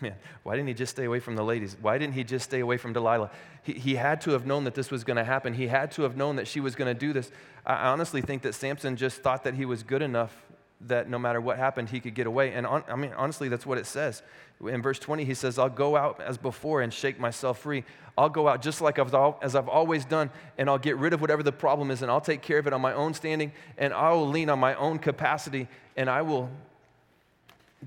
man, 0.00 0.14
why 0.42 0.56
didn't 0.56 0.68
he 0.68 0.74
just 0.74 0.92
stay 0.92 1.04
away 1.04 1.20
from 1.20 1.36
the 1.36 1.42
ladies? 1.42 1.76
Why 1.80 1.98
didn't 1.98 2.14
he 2.14 2.24
just 2.24 2.44
stay 2.44 2.60
away 2.60 2.76
from 2.76 2.92
Delilah? 2.92 3.30
He, 3.62 3.74
he 3.74 3.94
had 3.94 4.20
to 4.22 4.30
have 4.32 4.46
known 4.46 4.64
that 4.64 4.74
this 4.74 4.90
was 4.90 5.04
going 5.04 5.16
to 5.16 5.24
happen. 5.24 5.54
He 5.54 5.66
had 5.66 5.90
to 5.92 6.02
have 6.02 6.16
known 6.16 6.36
that 6.36 6.48
she 6.48 6.60
was 6.60 6.74
going 6.74 6.92
to 6.92 6.98
do 6.98 7.12
this. 7.12 7.30
I 7.66 7.88
honestly 7.88 8.20
think 8.20 8.42
that 8.42 8.54
Samson 8.54 8.96
just 8.96 9.22
thought 9.22 9.44
that 9.44 9.54
he 9.54 9.64
was 9.64 9.82
good 9.82 10.02
enough 10.02 10.34
that 10.82 11.10
no 11.10 11.18
matter 11.18 11.40
what 11.40 11.58
happened, 11.58 11.90
he 11.90 12.00
could 12.00 12.14
get 12.14 12.26
away. 12.26 12.52
And 12.52 12.66
on, 12.66 12.82
I 12.88 12.96
mean, 12.96 13.12
honestly, 13.14 13.48
that's 13.48 13.66
what 13.66 13.76
it 13.76 13.86
says. 13.86 14.22
In 14.66 14.80
verse 14.80 14.98
20, 14.98 15.24
he 15.24 15.34
says, 15.34 15.58
I'll 15.58 15.68
go 15.68 15.96
out 15.96 16.20
as 16.20 16.38
before 16.38 16.80
and 16.80 16.92
shake 16.92 17.20
myself 17.20 17.58
free. 17.58 17.84
I'll 18.16 18.30
go 18.30 18.48
out 18.48 18.62
just 18.62 18.80
like 18.80 18.98
I've, 18.98 19.14
as 19.42 19.54
I've 19.54 19.68
always 19.68 20.04
done, 20.04 20.30
and 20.56 20.70
I'll 20.70 20.78
get 20.78 20.96
rid 20.96 21.12
of 21.12 21.20
whatever 21.20 21.42
the 21.42 21.52
problem 21.52 21.90
is, 21.90 22.02
and 22.02 22.10
I'll 22.10 22.20
take 22.20 22.42
care 22.42 22.58
of 22.58 22.66
it 22.66 22.72
on 22.72 22.80
my 22.80 22.92
own 22.94 23.14
standing, 23.14 23.52
and 23.76 23.92
I 23.92 24.10
will 24.10 24.28
lean 24.28 24.48
on 24.48 24.58
my 24.58 24.74
own 24.74 24.98
capacity, 24.98 25.68
and 25.96 26.08
I 26.08 26.22
will 26.22 26.50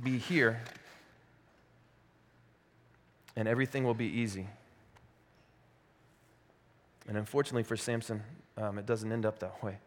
be 0.01 0.17
here 0.17 0.61
and 3.35 3.47
everything 3.47 3.83
will 3.83 3.93
be 3.93 4.05
easy. 4.05 4.47
And 7.07 7.17
unfortunately 7.17 7.63
for 7.63 7.75
Samson, 7.75 8.23
um, 8.57 8.77
it 8.77 8.85
doesn't 8.85 9.11
end 9.11 9.25
up 9.25 9.39
that 9.39 9.63
way. 9.63 9.77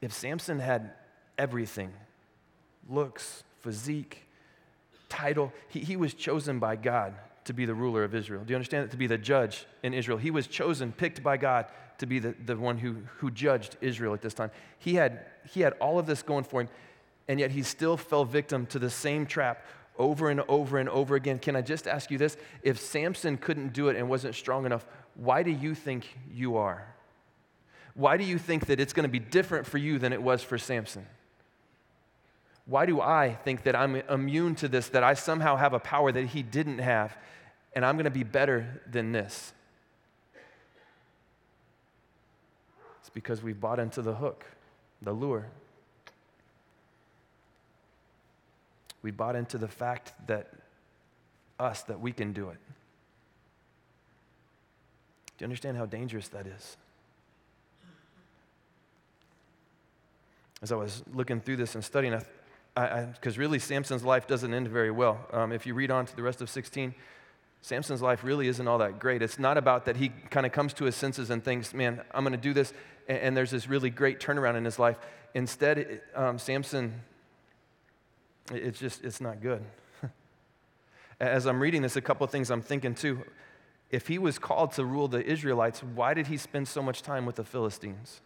If 0.00 0.12
Samson 0.12 0.60
had 0.60 0.92
everything 1.36 1.92
looks, 2.88 3.42
physique, 3.60 4.24
title 5.08 5.52
he, 5.68 5.80
he 5.80 5.96
was 5.96 6.14
chosen 6.14 6.58
by 6.58 6.76
God 6.76 7.14
to 7.44 7.52
be 7.52 7.64
the 7.64 7.74
ruler 7.74 8.04
of 8.04 8.14
Israel. 8.14 8.44
Do 8.44 8.50
you 8.50 8.56
understand 8.56 8.84
that? 8.84 8.90
To 8.90 8.96
be 8.96 9.06
the 9.06 9.18
judge 9.18 9.66
in 9.82 9.94
Israel. 9.94 10.18
He 10.18 10.30
was 10.30 10.46
chosen, 10.46 10.92
picked 10.92 11.22
by 11.22 11.38
God 11.38 11.66
to 11.96 12.06
be 12.06 12.18
the, 12.18 12.34
the 12.44 12.56
one 12.56 12.76
who, 12.78 12.96
who 13.16 13.30
judged 13.30 13.76
Israel 13.80 14.14
at 14.14 14.20
this 14.20 14.34
time. 14.34 14.50
He 14.78 14.94
had, 14.94 15.24
he 15.50 15.62
had 15.62 15.72
all 15.80 15.98
of 15.98 16.06
this 16.06 16.22
going 16.22 16.44
for 16.44 16.60
him, 16.60 16.68
and 17.26 17.40
yet 17.40 17.50
he 17.50 17.62
still 17.62 17.96
fell 17.96 18.24
victim 18.24 18.66
to 18.66 18.78
the 18.78 18.90
same 18.90 19.26
trap 19.26 19.64
over 19.98 20.30
and 20.30 20.40
over 20.48 20.78
and 20.78 20.88
over 20.88 21.16
again. 21.16 21.38
Can 21.38 21.56
I 21.56 21.62
just 21.62 21.86
ask 21.86 22.10
you 22.10 22.18
this? 22.18 22.36
If 22.62 22.78
Samson 22.78 23.36
couldn't 23.36 23.72
do 23.72 23.88
it 23.88 23.96
and 23.96 24.08
wasn't 24.08 24.34
strong 24.34 24.64
enough, 24.64 24.86
why 25.14 25.42
do 25.42 25.50
you 25.50 25.74
think 25.74 26.06
you 26.32 26.56
are? 26.56 26.94
Why 27.94 28.16
do 28.16 28.24
you 28.24 28.38
think 28.38 28.66
that 28.66 28.78
it's 28.78 28.92
going 28.92 29.04
to 29.04 29.10
be 29.10 29.18
different 29.18 29.66
for 29.66 29.78
you 29.78 29.98
than 29.98 30.12
it 30.12 30.22
was 30.22 30.42
for 30.42 30.56
Samson? 30.56 31.04
Why 32.64 32.86
do 32.86 33.00
I 33.00 33.36
think 33.44 33.64
that 33.64 33.74
I'm 33.74 33.96
immune 33.96 34.54
to 34.56 34.68
this, 34.68 34.88
that 34.90 35.02
I 35.02 35.14
somehow 35.14 35.56
have 35.56 35.72
a 35.72 35.80
power 35.80 36.12
that 36.12 36.26
he 36.26 36.42
didn't 36.42 36.78
have, 36.78 37.16
and 37.74 37.84
I'm 37.84 37.96
going 37.96 38.04
to 38.04 38.10
be 38.10 38.24
better 38.24 38.82
than 38.88 39.10
this? 39.10 39.52
It's 43.00 43.10
because 43.10 43.42
we've 43.42 43.58
bought 43.58 43.80
into 43.80 44.02
the 44.02 44.14
hook, 44.14 44.44
the 45.00 45.12
lure. 45.12 45.46
We 49.02 49.10
bought 49.10 49.36
into 49.36 49.58
the 49.58 49.68
fact 49.68 50.12
that 50.26 50.48
us, 51.58 51.82
that 51.84 52.00
we 52.00 52.12
can 52.12 52.32
do 52.32 52.48
it. 52.50 52.58
Do 55.36 55.44
you 55.44 55.46
understand 55.46 55.76
how 55.76 55.86
dangerous 55.86 56.28
that 56.28 56.46
is? 56.46 56.76
As 60.60 60.72
I 60.72 60.74
was 60.76 61.04
looking 61.12 61.40
through 61.40 61.56
this 61.56 61.76
and 61.76 61.84
studying, 61.84 62.20
because 62.74 63.38
really 63.38 63.60
Samson's 63.60 64.02
life 64.02 64.26
doesn't 64.26 64.52
end 64.52 64.68
very 64.68 64.90
well. 64.90 65.26
Um, 65.32 65.52
if 65.52 65.66
you 65.66 65.74
read 65.74 65.92
on 65.92 66.06
to 66.06 66.16
the 66.16 66.22
rest 66.22 66.40
of 66.40 66.50
16, 66.50 66.94
Samson's 67.62 68.02
life 68.02 68.24
really 68.24 68.48
isn't 68.48 68.66
all 68.66 68.78
that 68.78 68.98
great. 68.98 69.22
It's 69.22 69.38
not 69.38 69.58
about 69.58 69.84
that 69.86 69.96
he 69.96 70.08
kind 70.30 70.46
of 70.46 70.52
comes 70.52 70.72
to 70.74 70.84
his 70.84 70.96
senses 70.96 71.30
and 71.30 71.44
thinks, 71.44 71.74
man, 71.74 72.02
I'm 72.12 72.24
going 72.24 72.32
to 72.32 72.38
do 72.38 72.52
this, 72.52 72.72
and, 73.08 73.18
and, 73.18 73.36
there's 73.36 73.50
this 73.50 73.68
really 73.68 73.90
great 73.90 74.20
turnaround 74.20 74.56
in 74.56 74.64
his 74.64 74.78
life. 74.78 74.98
Instead, 75.34 76.00
um, 76.14 76.38
Samson 76.38 77.02
it's 78.50 78.78
just, 78.78 79.04
it's 79.04 79.20
not 79.20 79.40
good. 79.40 79.62
As 81.20 81.46
I'm 81.46 81.60
reading 81.60 81.82
this, 81.82 81.96
a 81.96 82.00
couple 82.00 82.24
of 82.24 82.30
things 82.30 82.50
I'm 82.50 82.62
thinking 82.62 82.94
too. 82.94 83.22
If 83.90 84.06
he 84.06 84.18
was 84.18 84.38
called 84.38 84.72
to 84.72 84.84
rule 84.84 85.08
the 85.08 85.24
Israelites, 85.24 85.82
why 85.82 86.14
did 86.14 86.26
he 86.26 86.36
spend 86.36 86.68
so 86.68 86.82
much 86.82 87.02
time 87.02 87.24
with 87.24 87.36
the 87.36 87.44
Philistines? 87.44 88.20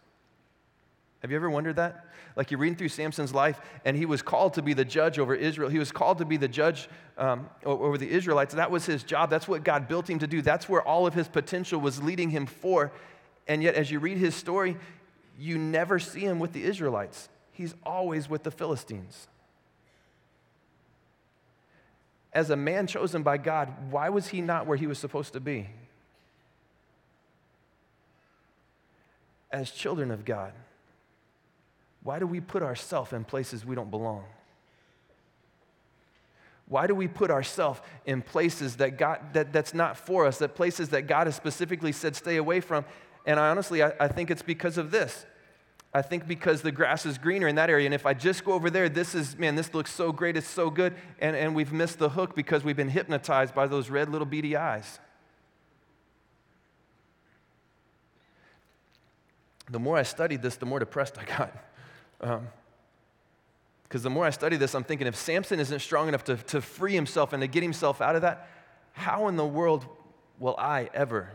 Have 1.21 1.31
you 1.31 1.37
ever 1.37 1.49
wondered 1.49 1.77
that? 1.77 2.05
Like 2.35 2.51
you're 2.51 2.59
reading 2.59 2.75
through 2.75 2.89
Samson's 2.89 3.33
life, 3.33 3.61
and 3.85 3.95
he 3.95 4.05
was 4.05 4.21
called 4.21 4.55
to 4.55 4.61
be 4.61 4.73
the 4.73 4.83
judge 4.83 5.19
over 5.19 5.33
Israel. 5.33 5.69
He 5.69 5.79
was 5.79 5.91
called 5.91 6.17
to 6.17 6.25
be 6.25 6.35
the 6.35 6.49
judge 6.49 6.89
um, 7.17 7.49
over 7.63 7.97
the 7.97 8.09
Israelites. 8.09 8.53
That 8.55 8.71
was 8.71 8.85
his 8.85 9.03
job. 9.03 9.29
That's 9.29 9.47
what 9.47 9.63
God 9.63 9.87
built 9.87 10.09
him 10.09 10.19
to 10.19 10.27
do. 10.27 10.41
That's 10.41 10.67
where 10.67 10.81
all 10.81 11.07
of 11.07 11.13
his 11.13 11.29
potential 11.29 11.79
was 11.79 12.03
leading 12.03 12.29
him 12.29 12.45
for. 12.45 12.91
And 13.47 13.63
yet, 13.63 13.75
as 13.75 13.89
you 13.89 13.99
read 13.99 14.17
his 14.17 14.35
story, 14.35 14.75
you 15.39 15.57
never 15.57 15.97
see 15.97 16.21
him 16.21 16.39
with 16.39 16.51
the 16.51 16.63
Israelites. 16.63 17.29
He's 17.53 17.73
always 17.85 18.29
with 18.29 18.43
the 18.43 18.51
Philistines 18.51 19.27
as 22.33 22.49
a 22.49 22.55
man 22.55 22.87
chosen 22.87 23.21
by 23.21 23.37
God, 23.37 23.71
why 23.91 24.09
was 24.09 24.27
he 24.27 24.41
not 24.41 24.65
where 24.65 24.77
he 24.77 24.87
was 24.87 24.97
supposed 24.97 25.33
to 25.33 25.39
be? 25.39 25.69
As 29.51 29.69
children 29.69 30.09
of 30.09 30.25
God, 30.25 30.51
why 32.01 32.19
do 32.19 32.25
we 32.25 32.41
put 32.41 32.63
ourselves 32.63 33.13
in 33.13 33.23
places 33.23 33.65
we 33.65 33.75
don't 33.75 33.91
belong? 33.91 34.25
Why 36.67 36.87
do 36.87 36.95
we 36.95 37.07
put 37.07 37.29
ourselves 37.29 37.81
in 38.05 38.21
places 38.21 38.77
that 38.77 38.97
God 38.97 39.19
that, 39.33 39.53
that's 39.53 39.73
not 39.73 39.95
for 39.95 40.25
us, 40.25 40.39
that 40.39 40.55
places 40.55 40.89
that 40.89 41.03
God 41.03 41.27
has 41.27 41.35
specifically 41.35 41.91
said 41.91 42.15
stay 42.15 42.37
away 42.37 42.61
from? 42.61 42.83
And 43.25 43.39
I 43.39 43.49
honestly, 43.49 43.83
I, 43.83 43.93
I 43.99 44.07
think 44.07 44.31
it's 44.31 44.41
because 44.41 44.77
of 44.77 44.89
this. 44.89 45.25
I 45.95 46.01
think 46.01 46.27
because 46.27 46.63
the 46.63 46.71
grass 46.71 47.05
is 47.05 47.19
greener 47.19 47.47
in 47.47 47.55
that 47.55 47.69
area. 47.69 47.85
And 47.85 47.93
if 47.93 48.05
I 48.05 48.15
just 48.15 48.43
go 48.43 48.53
over 48.53 48.71
there, 48.71 48.89
this 48.89 49.13
is, 49.13 49.37
man, 49.37 49.55
this 49.55 49.73
looks 49.75 49.91
so 49.91 50.11
great, 50.11 50.35
it's 50.35 50.47
so 50.47 50.71
good. 50.71 50.95
And, 51.19 51.35
and 51.35 51.53
we've 51.53 51.71
missed 51.71 51.99
the 51.99 52.09
hook 52.09 52.35
because 52.35 52.63
we've 52.63 52.75
been 52.75 52.89
hypnotized 52.89 53.53
by 53.53 53.67
those 53.67 53.91
red 53.91 54.09
little 54.09 54.25
beady 54.25 54.55
eyes. 54.55 54.99
The 59.69 59.79
more 59.79 59.95
I 59.95 60.03
studied 60.03 60.41
this, 60.41 60.55
the 60.55 60.65
more 60.65 60.79
depressed 60.79 61.17
I 61.19 61.25
got. 61.25 61.55
Because 62.19 62.41
um, 63.95 64.03
the 64.03 64.09
more 64.09 64.25
I 64.25 64.31
study 64.31 64.57
this, 64.57 64.73
I'm 64.73 64.83
thinking 64.83 65.05
if 65.05 65.15
Samson 65.15 65.59
isn't 65.59 65.79
strong 65.79 66.07
enough 66.07 66.23
to, 66.25 66.37
to 66.37 66.61
free 66.61 66.93
himself 66.93 67.33
and 67.33 67.41
to 67.41 67.47
get 67.47 67.61
himself 67.61 68.01
out 68.01 68.15
of 68.15 68.23
that, 68.23 68.49
how 68.93 69.27
in 69.27 69.35
the 69.35 69.45
world 69.45 69.85
will 70.39 70.55
I 70.57 70.89
ever 70.93 71.29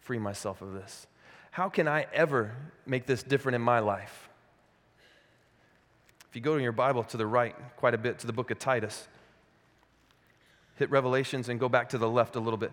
free 0.00 0.18
myself 0.18 0.60
of 0.60 0.74
this? 0.74 1.06
How 1.50 1.68
can 1.68 1.88
I 1.88 2.06
ever 2.12 2.54
make 2.84 3.06
this 3.06 3.22
different 3.22 3.56
in 3.56 3.62
my 3.62 3.78
life? 3.78 4.28
If 6.28 6.36
you 6.36 6.40
go 6.42 6.56
to 6.56 6.62
your 6.62 6.72
Bible 6.72 7.02
to 7.04 7.16
the 7.16 7.26
right 7.26 7.54
quite 7.76 7.94
a 7.94 7.98
bit 7.98 8.18
to 8.20 8.26
the 8.26 8.32
book 8.32 8.50
of 8.50 8.58
Titus, 8.58 9.08
hit 10.76 10.90
Revelations 10.90 11.48
and 11.48 11.58
go 11.58 11.68
back 11.68 11.88
to 11.90 11.98
the 11.98 12.08
left 12.08 12.36
a 12.36 12.40
little 12.40 12.58
bit. 12.58 12.72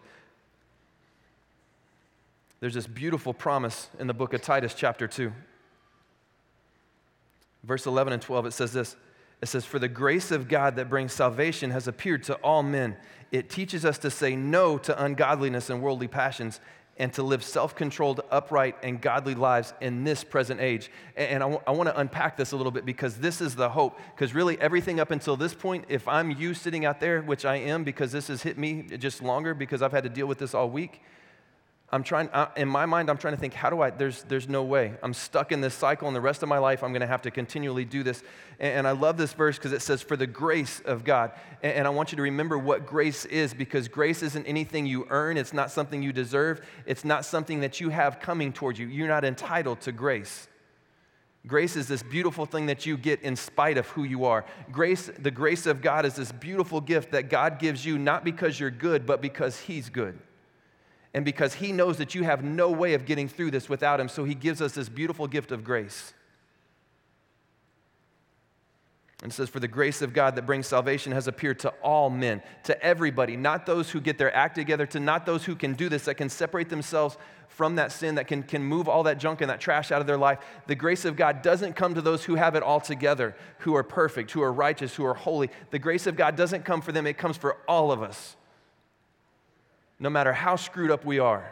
There's 2.59 2.73
this 2.73 2.87
beautiful 2.87 3.33
promise 3.33 3.89
in 3.99 4.07
the 4.07 4.13
book 4.13 4.33
of 4.33 4.41
Titus, 4.41 4.73
chapter 4.73 5.07
2. 5.07 5.33
Verse 7.63 7.85
11 7.85 8.13
and 8.13 8.21
12, 8.21 8.45
it 8.45 8.51
says 8.51 8.73
this 8.73 8.95
It 9.41 9.47
says, 9.47 9.65
For 9.65 9.79
the 9.79 9.87
grace 9.87 10.31
of 10.31 10.47
God 10.47 10.75
that 10.77 10.89
brings 10.89 11.13
salvation 11.13 11.71
has 11.71 11.87
appeared 11.87 12.23
to 12.23 12.35
all 12.35 12.63
men. 12.63 12.95
It 13.31 13.49
teaches 13.49 13.83
us 13.83 13.97
to 13.99 14.11
say 14.11 14.35
no 14.35 14.77
to 14.77 15.03
ungodliness 15.03 15.69
and 15.69 15.81
worldly 15.81 16.07
passions 16.07 16.59
and 16.97 17.11
to 17.13 17.23
live 17.23 17.43
self 17.43 17.75
controlled, 17.75 18.21
upright, 18.29 18.75
and 18.83 19.01
godly 19.01 19.33
lives 19.33 19.73
in 19.81 20.03
this 20.03 20.23
present 20.23 20.61
age. 20.61 20.91
And 21.15 21.41
I, 21.43 21.47
w- 21.47 21.61
I 21.65 21.71
want 21.71 21.89
to 21.89 21.99
unpack 21.99 22.37
this 22.37 22.51
a 22.51 22.55
little 22.55 22.71
bit 22.71 22.85
because 22.85 23.17
this 23.17 23.41
is 23.41 23.55
the 23.55 23.69
hope. 23.69 23.97
Because 24.15 24.33
really, 24.35 24.59
everything 24.61 24.99
up 24.99 25.09
until 25.09 25.35
this 25.35 25.53
point, 25.53 25.85
if 25.89 26.07
I'm 26.07 26.31
you 26.31 26.53
sitting 26.53 26.85
out 26.85 26.99
there, 26.99 27.21
which 27.21 27.45
I 27.45 27.55
am 27.55 27.83
because 27.83 28.11
this 28.11 28.27
has 28.27 28.43
hit 28.43 28.57
me 28.57 28.83
just 28.97 29.23
longer 29.23 29.53
because 29.53 29.81
I've 29.81 29.91
had 29.91 30.03
to 30.03 30.09
deal 30.09 30.27
with 30.27 30.37
this 30.37 30.53
all 30.53 30.69
week, 30.69 31.01
I'm 31.93 32.01
trying, 32.01 32.27
uh, 32.29 32.49
in 32.57 32.67
my 32.67 32.87
mind, 32.87 33.07
I'm 33.07 33.19
trying 33.19 33.35
to 33.35 33.39
think, 33.39 33.53
how 33.53 33.69
do 33.69 33.79
I, 33.79 33.91
there's, 33.91 34.23
there's 34.23 34.49
no 34.49 34.63
way. 34.63 34.95
I'm 35.03 35.13
stuck 35.13 35.51
in 35.51 35.61
this 35.61 35.75
cycle, 35.75 36.07
and 36.07 36.15
the 36.15 36.21
rest 36.21 36.41
of 36.41 36.49
my 36.49 36.57
life, 36.57 36.83
I'm 36.83 36.91
going 36.91 37.01
to 37.01 37.07
have 37.07 37.21
to 37.21 37.29
continually 37.29 37.85
do 37.85 38.01
this. 38.01 38.23
And, 38.59 38.79
and 38.79 38.87
I 38.87 38.91
love 38.93 39.15
this 39.15 39.33
verse 39.33 39.57
because 39.57 39.73
it 39.73 39.83
says, 39.83 40.01
for 40.01 40.17
the 40.17 40.25
grace 40.25 40.79
of 40.85 41.03
God. 41.03 41.33
And, 41.61 41.73
and 41.73 41.87
I 41.87 41.91
want 41.91 42.11
you 42.11 42.15
to 42.15 42.23
remember 42.23 42.57
what 42.57 42.87
grace 42.87 43.25
is 43.25 43.53
because 43.53 43.87
grace 43.87 44.23
isn't 44.23 44.47
anything 44.47 44.87
you 44.87 45.05
earn, 45.11 45.37
it's 45.37 45.53
not 45.53 45.69
something 45.69 46.01
you 46.01 46.11
deserve, 46.11 46.61
it's 46.87 47.05
not 47.05 47.25
something 47.25 47.59
that 47.59 47.79
you 47.79 47.89
have 47.89 48.19
coming 48.19 48.51
towards 48.53 48.79
you. 48.79 48.87
You're 48.87 49.07
not 49.07 49.23
entitled 49.23 49.81
to 49.81 49.91
grace. 49.91 50.47
Grace 51.45 51.75
is 51.75 51.87
this 51.87 52.01
beautiful 52.01 52.47
thing 52.47 52.65
that 52.65 52.87
you 52.87 52.97
get 52.97 53.21
in 53.21 53.35
spite 53.35 53.77
of 53.77 53.85
who 53.89 54.03
you 54.03 54.25
are. 54.25 54.45
Grace, 54.71 55.11
the 55.19 55.29
grace 55.29 55.67
of 55.67 55.83
God 55.83 56.07
is 56.07 56.15
this 56.15 56.31
beautiful 56.31 56.81
gift 56.81 57.11
that 57.11 57.29
God 57.29 57.59
gives 57.59 57.85
you 57.85 57.99
not 57.99 58.23
because 58.23 58.59
you're 58.59 58.71
good, 58.71 59.05
but 59.05 59.21
because 59.21 59.59
He's 59.59 59.89
good. 59.91 60.17
And 61.13 61.23
because 61.23 61.55
He 61.55 61.71
knows 61.71 61.97
that 61.97 62.15
you 62.15 62.23
have 62.23 62.43
no 62.43 62.71
way 62.71 62.93
of 62.93 63.05
getting 63.05 63.27
through 63.27 63.51
this 63.51 63.69
without 63.69 63.99
Him, 63.99 64.09
so 64.09 64.23
He 64.23 64.35
gives 64.35 64.61
us 64.61 64.73
this 64.73 64.89
beautiful 64.89 65.27
gift 65.27 65.51
of 65.51 65.63
grace. 65.63 66.13
And 69.21 69.31
says, 69.31 69.47
For 69.47 69.61
the 69.61 69.69
grace 69.69 70.01
of 70.01 70.11
God 70.11 70.35
that 70.35 70.45
brings 70.45 70.67
salvation 70.67 71.13
has 71.13 71.29
appeared 71.29 71.59
to 71.59 71.69
all 71.81 72.09
men, 72.09 72.41
to 72.63 72.83
everybody, 72.83 73.37
not 73.37 73.65
those 73.65 73.89
who 73.89 74.01
get 74.01 74.17
their 74.17 74.35
act 74.35 74.55
together, 74.55 74.85
to 74.87 74.99
not 74.99 75.25
those 75.25 75.45
who 75.45 75.55
can 75.55 75.75
do 75.75 75.87
this, 75.87 76.05
that 76.05 76.15
can 76.15 76.27
separate 76.27 76.67
themselves 76.67 77.17
from 77.47 77.75
that 77.75 77.93
sin, 77.93 78.15
that 78.15 78.27
can, 78.27 78.43
can 78.43 78.61
move 78.61 78.89
all 78.89 79.03
that 79.03 79.19
junk 79.19 79.39
and 79.39 79.49
that 79.49 79.61
trash 79.61 79.91
out 79.91 80.01
of 80.01 80.07
their 80.07 80.17
life. 80.17 80.39
The 80.67 80.75
grace 80.75 81.05
of 81.05 81.15
God 81.15 81.41
doesn't 81.41 81.73
come 81.73 81.93
to 81.93 82.01
those 82.01 82.25
who 82.25 82.35
have 82.35 82.55
it 82.55 82.63
all 82.63 82.81
together, 82.81 83.33
who 83.59 83.75
are 83.75 83.83
perfect, 83.83 84.31
who 84.31 84.41
are 84.41 84.51
righteous, 84.51 84.95
who 84.95 85.05
are 85.05 85.13
holy. 85.13 85.51
The 85.69 85.79
grace 85.79 86.05
of 86.05 86.17
God 86.17 86.35
doesn't 86.35 86.65
come 86.65 86.81
for 86.81 86.91
them, 86.91 87.07
it 87.07 87.17
comes 87.17 87.37
for 87.37 87.57
all 87.67 87.91
of 87.91 88.01
us 88.01 88.35
no 90.03 90.09
matter 90.09 90.33
how 90.33 90.57
screwed 90.57 90.91
up 90.91 91.05
we 91.05 91.17
are, 91.17 91.49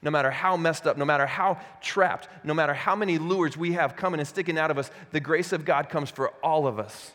no 0.00 0.10
matter 0.10 0.30
how 0.30 0.56
messed 0.56 0.86
up, 0.86 0.96
no 0.96 1.04
matter 1.04 1.26
how 1.26 1.60
trapped, 1.82 2.26
no 2.42 2.54
matter 2.54 2.72
how 2.72 2.96
many 2.96 3.18
lures 3.18 3.54
we 3.54 3.72
have 3.72 3.96
coming 3.96 4.18
and 4.18 4.26
sticking 4.26 4.58
out 4.58 4.70
of 4.70 4.78
us, 4.78 4.90
the 5.10 5.20
grace 5.20 5.52
of 5.52 5.66
God 5.66 5.90
comes 5.90 6.08
for 6.08 6.30
all 6.42 6.66
of 6.66 6.78
us, 6.78 7.12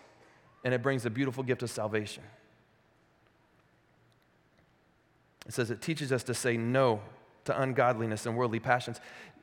and 0.63 0.71
it 0.71 0.83
brings 0.83 1.03
a 1.03 1.09
beautiful 1.09 1.43
gift 1.43 1.63
of 1.63 1.71
salvation. 1.71 2.21
It 5.47 5.53
says 5.55 5.71
it 5.71 5.81
teaches 5.81 6.11
us 6.11 6.21
to 6.25 6.35
say 6.35 6.57
no 6.57 7.01
to 7.45 7.59
ungodliness 7.59 8.27
and 8.27 8.37
worldly 8.37 8.59
passions. 8.59 9.01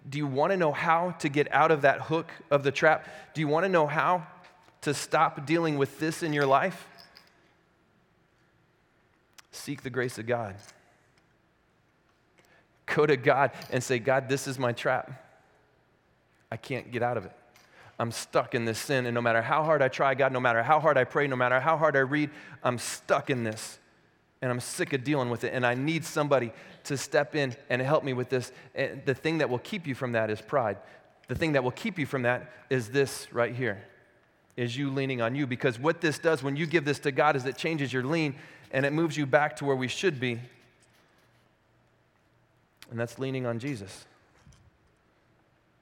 Do 0.08 0.18
you 0.18 0.28
want 0.28 0.52
to 0.52 0.56
know 0.56 0.70
how 0.70 1.16
to 1.18 1.28
get 1.28 1.52
out 1.52 1.72
of 1.72 1.82
that 1.82 2.02
hook 2.02 2.30
of 2.48 2.62
the 2.62 2.70
trap? 2.70 3.08
Do 3.34 3.40
you 3.40 3.48
want 3.48 3.64
to 3.64 3.68
know 3.68 3.88
how 3.88 4.24
to 4.82 4.94
stop 4.94 5.46
dealing 5.46 5.78
with 5.78 5.98
this 5.98 6.22
in 6.22 6.32
your 6.32 6.46
life? 6.46 6.86
Seek 9.50 9.82
the 9.82 9.90
grace 9.90 10.16
of 10.16 10.26
God. 10.26 10.54
Go 12.86 13.06
to 13.06 13.16
God 13.16 13.52
and 13.70 13.82
say, 13.82 13.98
God, 13.98 14.28
this 14.28 14.46
is 14.46 14.58
my 14.58 14.72
trap. 14.72 15.10
I 16.50 16.56
can't 16.56 16.90
get 16.90 17.02
out 17.02 17.16
of 17.16 17.24
it. 17.24 17.32
I'm 17.98 18.10
stuck 18.10 18.54
in 18.54 18.64
this 18.64 18.78
sin, 18.78 19.06
and 19.06 19.14
no 19.14 19.20
matter 19.20 19.42
how 19.42 19.62
hard 19.62 19.80
I 19.80 19.88
try, 19.88 20.14
God, 20.14 20.32
no 20.32 20.40
matter 20.40 20.62
how 20.62 20.80
hard 20.80 20.98
I 20.98 21.04
pray, 21.04 21.26
no 21.26 21.36
matter 21.36 21.60
how 21.60 21.76
hard 21.76 21.96
I 21.96 22.00
read, 22.00 22.30
I'm 22.62 22.78
stuck 22.78 23.30
in 23.30 23.44
this. 23.44 23.78
And 24.40 24.50
I'm 24.50 24.58
sick 24.58 24.92
of 24.92 25.04
dealing 25.04 25.30
with 25.30 25.44
it, 25.44 25.52
and 25.54 25.64
I 25.64 25.74
need 25.74 26.04
somebody 26.04 26.52
to 26.84 26.96
step 26.96 27.36
in 27.36 27.54
and 27.70 27.80
help 27.80 28.02
me 28.02 28.12
with 28.12 28.28
this. 28.28 28.50
And 28.74 29.00
the 29.04 29.14
thing 29.14 29.38
that 29.38 29.48
will 29.48 29.60
keep 29.60 29.86
you 29.86 29.94
from 29.94 30.12
that 30.12 30.30
is 30.30 30.40
pride. 30.40 30.78
The 31.28 31.36
thing 31.36 31.52
that 31.52 31.62
will 31.62 31.70
keep 31.70 31.96
you 31.96 32.06
from 32.06 32.22
that 32.22 32.50
is 32.68 32.88
this 32.88 33.32
right 33.32 33.54
here, 33.54 33.84
is 34.56 34.76
you 34.76 34.90
leaning 34.90 35.22
on 35.22 35.36
you. 35.36 35.46
Because 35.46 35.78
what 35.78 36.00
this 36.00 36.18
does 36.18 36.42
when 36.42 36.56
you 36.56 36.66
give 36.66 36.84
this 36.84 36.98
to 37.00 37.12
God 37.12 37.36
is 37.36 37.44
it 37.44 37.56
changes 37.56 37.92
your 37.92 38.02
lean 38.02 38.34
and 38.72 38.84
it 38.84 38.92
moves 38.92 39.16
you 39.16 39.26
back 39.26 39.56
to 39.56 39.64
where 39.64 39.76
we 39.76 39.86
should 39.86 40.18
be, 40.18 40.40
and 42.92 43.00
that's 43.00 43.18
leaning 43.18 43.46
on 43.46 43.58
Jesus. 43.58 44.04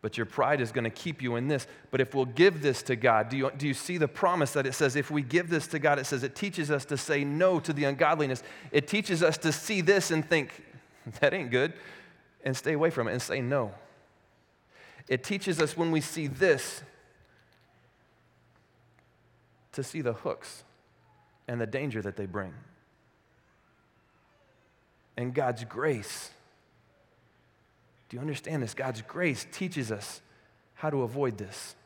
But 0.01 0.17
your 0.17 0.27
pride 0.27 0.61
is 0.61 0.71
going 0.71 0.85
to 0.85 0.91
keep 0.91 1.21
you 1.21 1.35
in 1.35 1.49
this. 1.49 1.67
But 1.91 2.01
if 2.01 2.15
we'll 2.15 2.25
give 2.25 2.63
this 2.63 2.85
to 2.85 2.95
God, 2.95 3.29
do 3.29 3.37
you, 3.37 3.51
do 3.59 3.67
you 3.67 3.75
see 3.75 3.99
the 3.99 4.07
promise 4.07 4.53
that 4.53 4.65
it 4.65 4.75
says 4.75 4.95
if 4.95 5.11
we 5.11 5.21
give 5.21 5.51
this 5.51 5.67
to 5.69 5.81
God, 5.81 5.99
it 5.99 6.07
says 6.07 6.23
it 6.23 6.37
teaches 6.37 6.71
us 6.71 6.85
to 6.85 6.97
say 6.97 7.25
no 7.25 7.59
to 7.59 7.73
the 7.73 7.83
ungodliness. 7.83 8.45
It 8.71 8.87
teaches 8.87 9.25
us 9.25 9.37
to 9.39 9.51
see 9.51 9.81
this 9.81 10.13
and 10.13 10.25
think, 10.25 10.65
that 11.21 11.35
ain't 11.35 11.51
good, 11.51 11.73
and 12.45 12.57
stay 12.57 12.75
away 12.75 12.91
from 12.91 13.09
it 13.09 13.13
and 13.13 13.21
say 13.21 13.41
no. 13.41 13.75
It 15.09 15.25
teaches 15.25 15.61
us 15.61 15.77
when 15.77 15.91
we 15.91 16.01
see 16.01 16.29
this 16.29 16.83
to 19.73 19.83
see 19.83 20.01
the 20.01 20.13
hooks 20.13 20.63
and 21.49 21.61
the 21.61 21.67
danger 21.67 22.01
that 22.03 22.15
they 22.15 22.27
bring. 22.27 22.55
And 25.17 25.35
God's 25.35 25.65
grace 25.65 26.31
do 28.11 28.17
you 28.17 28.21
understand 28.21 28.63
this? 28.63 28.75
God's 28.75 29.03
grace 29.03 29.47
teaches 29.53 29.93
us 29.93 30.21
how 30.75 30.91
to 30.91 31.03
avoid 31.03 31.39
this. 31.39 31.77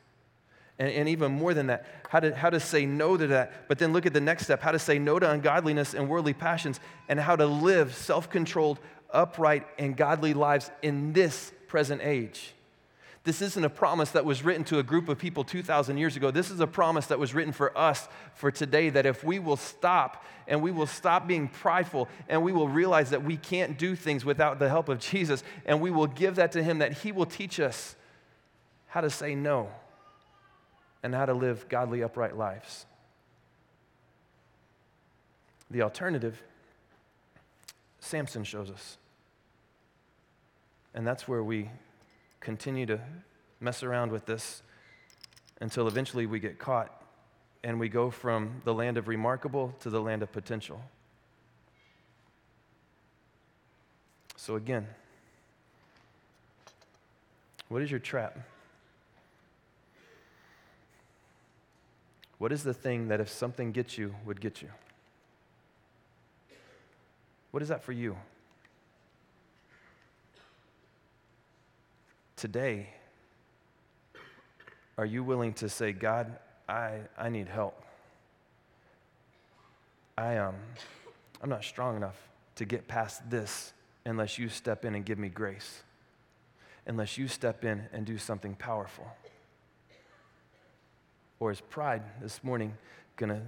And, 0.79 0.91
and, 0.91 1.09
even 1.09 1.31
more 1.31 1.55
than 1.55 1.69
that, 1.69 1.87
how 2.09 2.19
to, 2.19 2.35
how 2.35 2.51
to 2.51 2.59
say 2.59 2.87
no 2.87 3.17
to 3.17 3.27
that. 3.29 3.69
But 3.69 3.79
then 3.79 3.93
look 3.93 4.07
at 4.07 4.13
the 4.13 4.21
next 4.21 4.45
step 4.45 4.61
how 4.61 4.73
to 4.73 4.79
say 4.79 4.99
no 4.99 5.21
to 5.21 5.31
ungodliness 5.31 5.95
and 5.95 6.09
worldly 6.09 6.33
passions, 6.33 6.81
and 7.09 7.21
how 7.21 7.37
to 7.37 7.47
live 7.47 7.95
self 7.95 8.29
controlled, 8.29 8.81
upright, 9.13 9.67
and 9.79 9.97
godly 9.97 10.35
lives 10.35 10.71
in 10.83 11.13
this 11.13 11.53
present 11.69 12.01
age. 12.03 12.55
This 13.25 13.41
isn't 13.41 13.65
a 13.65 13.71
promise 13.71 14.11
that 14.11 14.27
was 14.27 14.45
written 14.45 14.65
to 14.65 14.79
a 14.79 14.83
group 14.83 15.09
of 15.09 15.19
people 15.19 15.45
2,000 15.45 15.97
years 15.97 16.15
ago. 16.15 16.31
This 16.31 16.51
is 16.51 16.61
a 16.61 16.67
promise 16.67 17.07
that 17.07 17.19
was 17.19 17.33
written 17.33 17.55
for 17.55 17.77
us 17.77 18.07
for 18.35 18.51
today 18.51 18.91
that 18.91 19.07
if 19.07 19.25
we 19.25 19.39
will 19.39 19.57
stop 19.57 20.23
and 20.47 20.61
we 20.61 20.71
will 20.71 20.87
stop 20.87 21.27
being 21.27 21.49
prideful 21.49 22.07
and 22.29 22.43
we 22.43 22.53
will 22.53 22.69
realize 22.69 23.11
that 23.11 23.25
we 23.25 23.39
can't 23.39 23.79
do 23.79 23.97
things 23.97 24.27
without 24.27 24.59
the 24.59 24.69
help 24.69 24.91
of 24.91 24.99
Jesus 24.99 25.43
and 25.65 25.81
we 25.81 25.91
will 25.91 26.07
give 26.07 26.37
that 26.37 26.53
to 26.53 26.63
Him, 26.63 26.81
that 26.81 26.93
He 26.99 27.13
will 27.13 27.25
teach 27.25 27.59
us 27.59 27.97
how 28.89 29.01
to 29.01 29.09
say 29.09 29.35
no 29.35 29.71
and 31.03 31.15
how 31.15 31.25
to 31.25 31.33
live 31.33 31.67
godly, 31.71 32.03
upright 32.03 32.37
lives. 32.37 32.85
The 35.71 35.81
alternative, 35.81 36.43
Samson 38.01 38.45
shows 38.45 38.71
us. 38.71 38.99
And 40.93 41.07
that's 41.07 41.27
where 41.27 41.43
we 41.43 41.71
continue 42.45 42.87
to 42.87 43.01
mess 43.59 43.83
around 43.83 44.13
with 44.13 44.27
this 44.27 44.63
until 45.61 45.89
eventually 45.89 46.27
we 46.27 46.39
get 46.39 46.59
caught 46.59 47.03
and 47.65 47.81
we 47.81 47.89
go 47.89 48.11
from 48.11 48.61
the 48.65 48.75
land 48.75 48.99
of 48.99 49.09
remarkable 49.09 49.75
to 49.81 49.89
the 49.89 50.01
land 50.01 50.23
of 50.23 50.31
potential. 50.31 50.83
So, 54.37 54.57
again, 54.57 54.87
what 57.69 57.81
is 57.81 57.91
your 57.91 58.01
trap? 58.01 58.39
What 62.37 62.53
is 62.53 62.63
the 62.63 62.75
thing 62.75 63.09
that 63.09 63.21
if 63.21 63.31
something 63.31 63.73
gets 63.73 63.97
you, 63.97 64.15
would 64.27 64.41
get 64.41 64.61
you? 64.61 64.69
What 67.53 67.63
is 67.63 67.71
that 67.71 67.83
for 67.83 67.93
you? 67.93 68.17
Today, 72.45 72.89
are 74.99 75.07
you 75.07 75.25
willing 75.25 75.55
to 75.55 75.69
say, 75.71 75.93
God, 75.93 76.31
I, 76.69 76.99
I 77.17 77.31
need 77.31 77.49
help? 77.49 77.83
I, 80.19 80.37
um, 80.37 80.57
I'm 81.43 81.49
not 81.49 81.65
strong 81.65 81.97
enough 81.97 82.19
to 82.57 82.67
get 82.67 82.87
past 82.87 83.31
this 83.31 83.73
unless 84.05 84.39
you 84.39 84.51
step 84.51 84.85
in 84.85 84.95
and 84.95 85.07
give 85.07 85.19
me 85.19 85.31
grace, 85.31 85.85
unless 86.87 87.17
you 87.17 87.29
step 87.29 87.65
in 87.65 87.85
and 87.95 88.05
do 88.05 88.19
something 88.19 88.55
powerful. 88.57 89.07
Or 91.41 91.51
is 91.51 91.63
pride 91.63 92.03
this 92.21 92.45
morning 92.45 92.75
going 93.17 93.31
to 93.31 93.41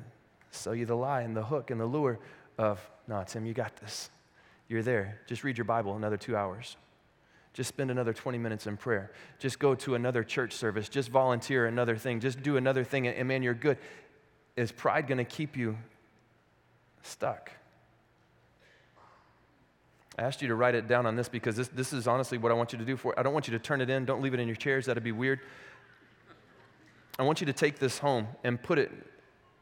sell 0.52 0.74
you 0.74 0.86
the 0.86 0.96
lie 0.96 1.20
and 1.20 1.36
the 1.36 1.44
hook 1.44 1.70
and 1.70 1.78
the 1.78 1.84
lure 1.84 2.18
of, 2.56 2.80
no, 3.06 3.22
Tim, 3.26 3.44
you 3.44 3.52
got 3.52 3.76
this. 3.76 4.08
You're 4.70 4.82
there. 4.82 5.20
Just 5.26 5.44
read 5.44 5.58
your 5.58 5.66
Bible 5.66 5.96
another 5.96 6.16
two 6.16 6.34
hours. 6.34 6.78
Just 7.56 7.68
spend 7.68 7.90
another 7.90 8.12
20 8.12 8.36
minutes 8.36 8.66
in 8.66 8.76
prayer. 8.76 9.10
Just 9.38 9.58
go 9.58 9.74
to 9.76 9.94
another 9.94 10.22
church 10.22 10.52
service. 10.52 10.90
Just 10.90 11.08
volunteer 11.08 11.64
another 11.64 11.96
thing. 11.96 12.20
Just 12.20 12.42
do 12.42 12.58
another 12.58 12.84
thing, 12.84 13.08
and 13.08 13.26
man, 13.26 13.42
you're 13.42 13.54
good. 13.54 13.78
Is 14.56 14.70
pride 14.70 15.06
going 15.06 15.16
to 15.16 15.24
keep 15.24 15.56
you 15.56 15.78
stuck? 17.00 17.50
I 20.18 20.22
asked 20.22 20.42
you 20.42 20.48
to 20.48 20.54
write 20.54 20.74
it 20.74 20.86
down 20.86 21.06
on 21.06 21.16
this 21.16 21.30
because 21.30 21.56
this, 21.56 21.68
this 21.68 21.94
is 21.94 22.06
honestly 22.06 22.36
what 22.36 22.52
I 22.52 22.54
want 22.54 22.74
you 22.74 22.78
to 22.78 22.84
do 22.84 22.94
for 22.94 23.18
I 23.18 23.22
don't 23.22 23.32
want 23.32 23.48
you 23.48 23.52
to 23.52 23.58
turn 23.58 23.80
it 23.80 23.88
in. 23.88 24.04
Don't 24.04 24.20
leave 24.20 24.34
it 24.34 24.40
in 24.40 24.46
your 24.46 24.56
chairs. 24.56 24.84
That'd 24.84 25.02
be 25.02 25.12
weird. 25.12 25.40
I 27.18 27.22
want 27.22 27.40
you 27.40 27.46
to 27.46 27.54
take 27.54 27.78
this 27.78 28.00
home 28.00 28.28
and 28.44 28.62
put 28.62 28.78
it 28.78 28.92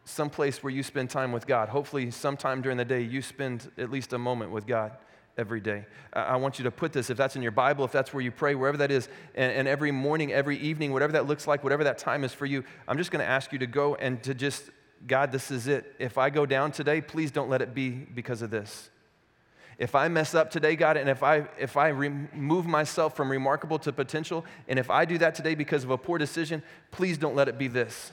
someplace 0.04 0.64
where 0.64 0.72
you 0.72 0.82
spend 0.82 1.10
time 1.10 1.30
with 1.30 1.46
God. 1.46 1.68
Hopefully, 1.68 2.10
sometime 2.10 2.60
during 2.60 2.76
the 2.76 2.84
day, 2.84 3.02
you 3.02 3.22
spend 3.22 3.70
at 3.78 3.88
least 3.88 4.12
a 4.12 4.18
moment 4.18 4.50
with 4.50 4.66
God 4.66 4.96
every 5.36 5.60
day. 5.60 5.86
I 6.12 6.36
want 6.36 6.58
you 6.58 6.64
to 6.64 6.70
put 6.70 6.92
this, 6.92 7.10
if 7.10 7.16
that's 7.16 7.36
in 7.36 7.42
your 7.42 7.52
Bible, 7.52 7.84
if 7.84 7.92
that's 7.92 8.12
where 8.12 8.22
you 8.22 8.30
pray, 8.30 8.54
wherever 8.54 8.78
that 8.78 8.90
is, 8.90 9.08
and, 9.34 9.52
and 9.52 9.68
every 9.68 9.90
morning, 9.90 10.32
every 10.32 10.56
evening, 10.58 10.92
whatever 10.92 11.12
that 11.14 11.26
looks 11.26 11.46
like, 11.46 11.64
whatever 11.64 11.84
that 11.84 11.98
time 11.98 12.24
is 12.24 12.32
for 12.32 12.46
you, 12.46 12.64
I'm 12.86 12.96
just 12.96 13.10
going 13.10 13.24
to 13.24 13.30
ask 13.30 13.52
you 13.52 13.58
to 13.58 13.66
go 13.66 13.96
and 13.96 14.22
to 14.22 14.34
just, 14.34 14.70
God, 15.06 15.32
this 15.32 15.50
is 15.50 15.66
it. 15.66 15.94
If 15.98 16.18
I 16.18 16.30
go 16.30 16.46
down 16.46 16.72
today, 16.72 17.00
please 17.00 17.30
don't 17.30 17.50
let 17.50 17.62
it 17.62 17.74
be 17.74 17.90
because 17.90 18.42
of 18.42 18.50
this. 18.50 18.90
If 19.76 19.96
I 19.96 20.06
mess 20.06 20.34
up 20.34 20.50
today, 20.50 20.76
God, 20.76 20.96
and 20.96 21.10
if 21.10 21.24
I 21.24 21.48
if 21.58 21.76
I 21.76 21.88
remove 21.88 22.64
myself 22.64 23.16
from 23.16 23.28
remarkable 23.28 23.78
to 23.80 23.92
potential, 23.92 24.44
and 24.68 24.78
if 24.78 24.88
I 24.88 25.04
do 25.04 25.18
that 25.18 25.34
today 25.34 25.56
because 25.56 25.82
of 25.82 25.90
a 25.90 25.98
poor 25.98 26.16
decision, 26.16 26.62
please 26.92 27.18
don't 27.18 27.34
let 27.34 27.48
it 27.48 27.58
be 27.58 27.66
this. 27.66 28.12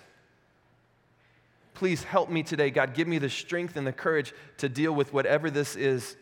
Please 1.76 2.04
help 2.04 2.30
me 2.30 2.42
today, 2.42 2.72
God. 2.72 2.96
Give 2.96 3.08
me 3.08 3.20
the 3.20 3.30
strength 3.30 3.78
and 3.78 3.86
the 3.86 3.94
courage 3.94 4.34
to 4.58 4.70
deal 4.70 4.94
with 4.94 5.14
whatever 5.14 5.52
this 5.52 5.76
is 5.76 6.16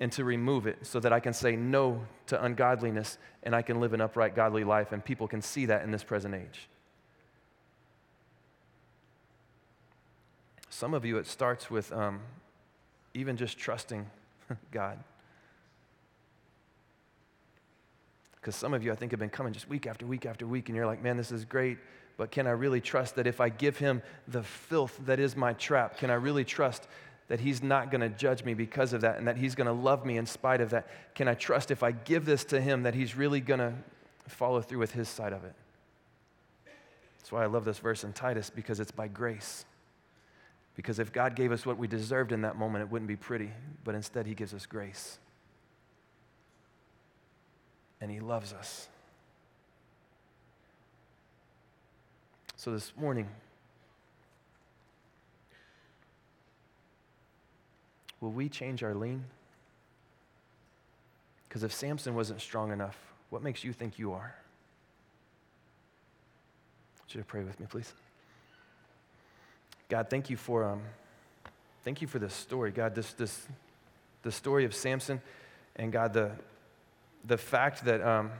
and 0.00 0.10
to 0.12 0.24
remove 0.24 0.66
it 0.66 0.78
so 0.82 0.98
that 0.98 1.12
I 1.12 1.20
can 1.20 1.34
say 1.34 1.54
no 1.54 2.02
to 2.26 2.42
ungodliness 2.42 3.18
and 3.42 3.54
I 3.54 3.60
can 3.60 3.80
live 3.80 3.92
an 3.92 4.00
upright, 4.00 4.34
godly 4.34 4.64
life, 4.64 4.92
and 4.92 5.04
people 5.04 5.28
can 5.28 5.42
see 5.42 5.66
that 5.66 5.84
in 5.84 5.90
this 5.90 6.02
present 6.02 6.34
age. 6.34 6.68
Some 10.70 10.94
of 10.94 11.04
you, 11.04 11.18
it 11.18 11.26
starts 11.26 11.70
with 11.70 11.92
um, 11.92 12.20
even 13.12 13.36
just 13.36 13.58
trusting 13.58 14.06
God. 14.70 14.98
Because 18.36 18.56
some 18.56 18.72
of 18.72 18.82
you, 18.82 18.90
I 18.90 18.94
think, 18.94 19.12
have 19.12 19.20
been 19.20 19.28
coming 19.28 19.52
just 19.52 19.68
week 19.68 19.86
after 19.86 20.06
week 20.06 20.24
after 20.24 20.46
week, 20.46 20.70
and 20.70 20.76
you're 20.76 20.86
like, 20.86 21.02
man, 21.02 21.18
this 21.18 21.30
is 21.30 21.44
great, 21.44 21.76
but 22.16 22.30
can 22.30 22.46
I 22.46 22.52
really 22.52 22.80
trust 22.80 23.16
that 23.16 23.26
if 23.26 23.38
I 23.38 23.50
give 23.50 23.76
him 23.76 24.00
the 24.28 24.42
filth 24.42 24.98
that 25.04 25.20
is 25.20 25.36
my 25.36 25.52
trap, 25.52 25.98
can 25.98 26.08
I 26.08 26.14
really 26.14 26.44
trust 26.44 26.88
that 27.30 27.38
he's 27.38 27.62
not 27.62 27.92
going 27.92 28.00
to 28.00 28.08
judge 28.08 28.44
me 28.44 28.54
because 28.54 28.92
of 28.92 29.02
that 29.02 29.16
and 29.16 29.28
that 29.28 29.36
he's 29.36 29.54
going 29.54 29.68
to 29.68 29.72
love 29.72 30.04
me 30.04 30.18
in 30.18 30.26
spite 30.26 30.60
of 30.60 30.70
that? 30.70 30.88
Can 31.14 31.28
I 31.28 31.34
trust 31.34 31.70
if 31.70 31.84
I 31.84 31.92
give 31.92 32.24
this 32.24 32.42
to 32.46 32.60
him 32.60 32.82
that 32.82 32.92
he's 32.92 33.14
really 33.14 33.38
going 33.38 33.60
to 33.60 33.72
follow 34.26 34.60
through 34.60 34.80
with 34.80 34.90
his 34.90 35.08
side 35.08 35.32
of 35.32 35.44
it? 35.44 35.54
That's 37.18 37.30
why 37.30 37.44
I 37.44 37.46
love 37.46 37.64
this 37.64 37.78
verse 37.78 38.02
in 38.02 38.12
Titus 38.12 38.50
because 38.50 38.80
it's 38.80 38.90
by 38.90 39.06
grace. 39.06 39.64
Because 40.74 40.98
if 40.98 41.12
God 41.12 41.36
gave 41.36 41.52
us 41.52 41.64
what 41.64 41.78
we 41.78 41.86
deserved 41.86 42.32
in 42.32 42.42
that 42.42 42.56
moment, 42.56 42.82
it 42.82 42.90
wouldn't 42.90 43.06
be 43.08 43.14
pretty, 43.14 43.52
but 43.84 43.94
instead 43.94 44.26
he 44.26 44.34
gives 44.34 44.52
us 44.52 44.66
grace. 44.66 45.20
And 48.00 48.10
he 48.10 48.18
loves 48.18 48.52
us. 48.52 48.88
So 52.56 52.72
this 52.72 52.92
morning, 52.96 53.28
will 58.20 58.30
we 58.30 58.48
change 58.48 58.82
our 58.82 58.94
lean? 58.94 59.24
Because 61.48 61.62
if 61.62 61.72
Samson 61.72 62.14
wasn't 62.14 62.40
strong 62.40 62.72
enough, 62.72 62.96
what 63.30 63.42
makes 63.42 63.64
you 63.64 63.72
think 63.72 63.98
you 63.98 64.12
are? 64.12 64.34
I 67.14 67.18
you 67.18 67.24
pray 67.24 67.42
with 67.42 67.58
me, 67.58 67.66
please. 67.68 67.92
God, 69.88 70.08
thank 70.08 70.30
you 70.30 70.36
for 70.36 70.62
um, 70.64 70.82
thank 71.84 72.00
you 72.00 72.06
for 72.06 72.20
this 72.20 72.32
story, 72.32 72.70
God. 72.70 72.94
This 72.94 73.12
this 73.14 73.48
the 74.22 74.30
story 74.30 74.64
of 74.64 74.72
Samson, 74.72 75.20
and 75.74 75.90
God 75.90 76.12
the 76.12 76.30
the 77.26 77.36
fact 77.36 77.84
that 77.84 78.00
um, 78.00 78.30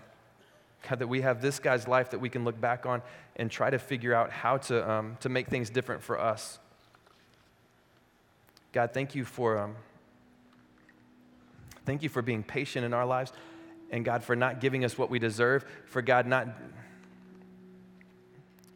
God 0.88 1.01
that 1.01 1.09
we 1.09 1.23
have 1.23 1.43
this 1.43 1.59
guy's 1.59 1.88
life 1.88 2.11
that 2.11 2.21
we 2.21 2.29
can 2.29 2.45
look 2.45 2.61
back 2.61 2.87
on 2.87 3.03
and 3.35 3.51
try 3.51 3.71
to 3.71 3.79
figure 3.79 4.14
out 4.14 4.31
how 4.31 4.59
to 4.59 4.88
um, 4.88 5.16
to 5.21 5.29
make 5.29 5.49
things 5.49 5.69
different 5.69 6.03
for 6.03 6.21
us. 6.21 6.61
God, 8.73 8.93
thank 8.93 9.15
you 9.15 9.25
for 9.25 9.59
um, 9.59 9.75
thank 11.87 12.03
you 12.03 12.09
for 12.09 12.23
being 12.23 12.43
patient 12.43 12.85
in 12.85 12.95
our 12.95 13.07
lives, 13.07 13.33
and 13.91 14.05
God 14.05 14.23
for 14.23 14.37
not 14.37 14.61
giving 14.61 14.85
us 14.85 14.97
what 14.97 15.11
we 15.11 15.19
deserve. 15.19 15.65
For 15.87 16.03
God 16.03 16.27
not 16.27 16.49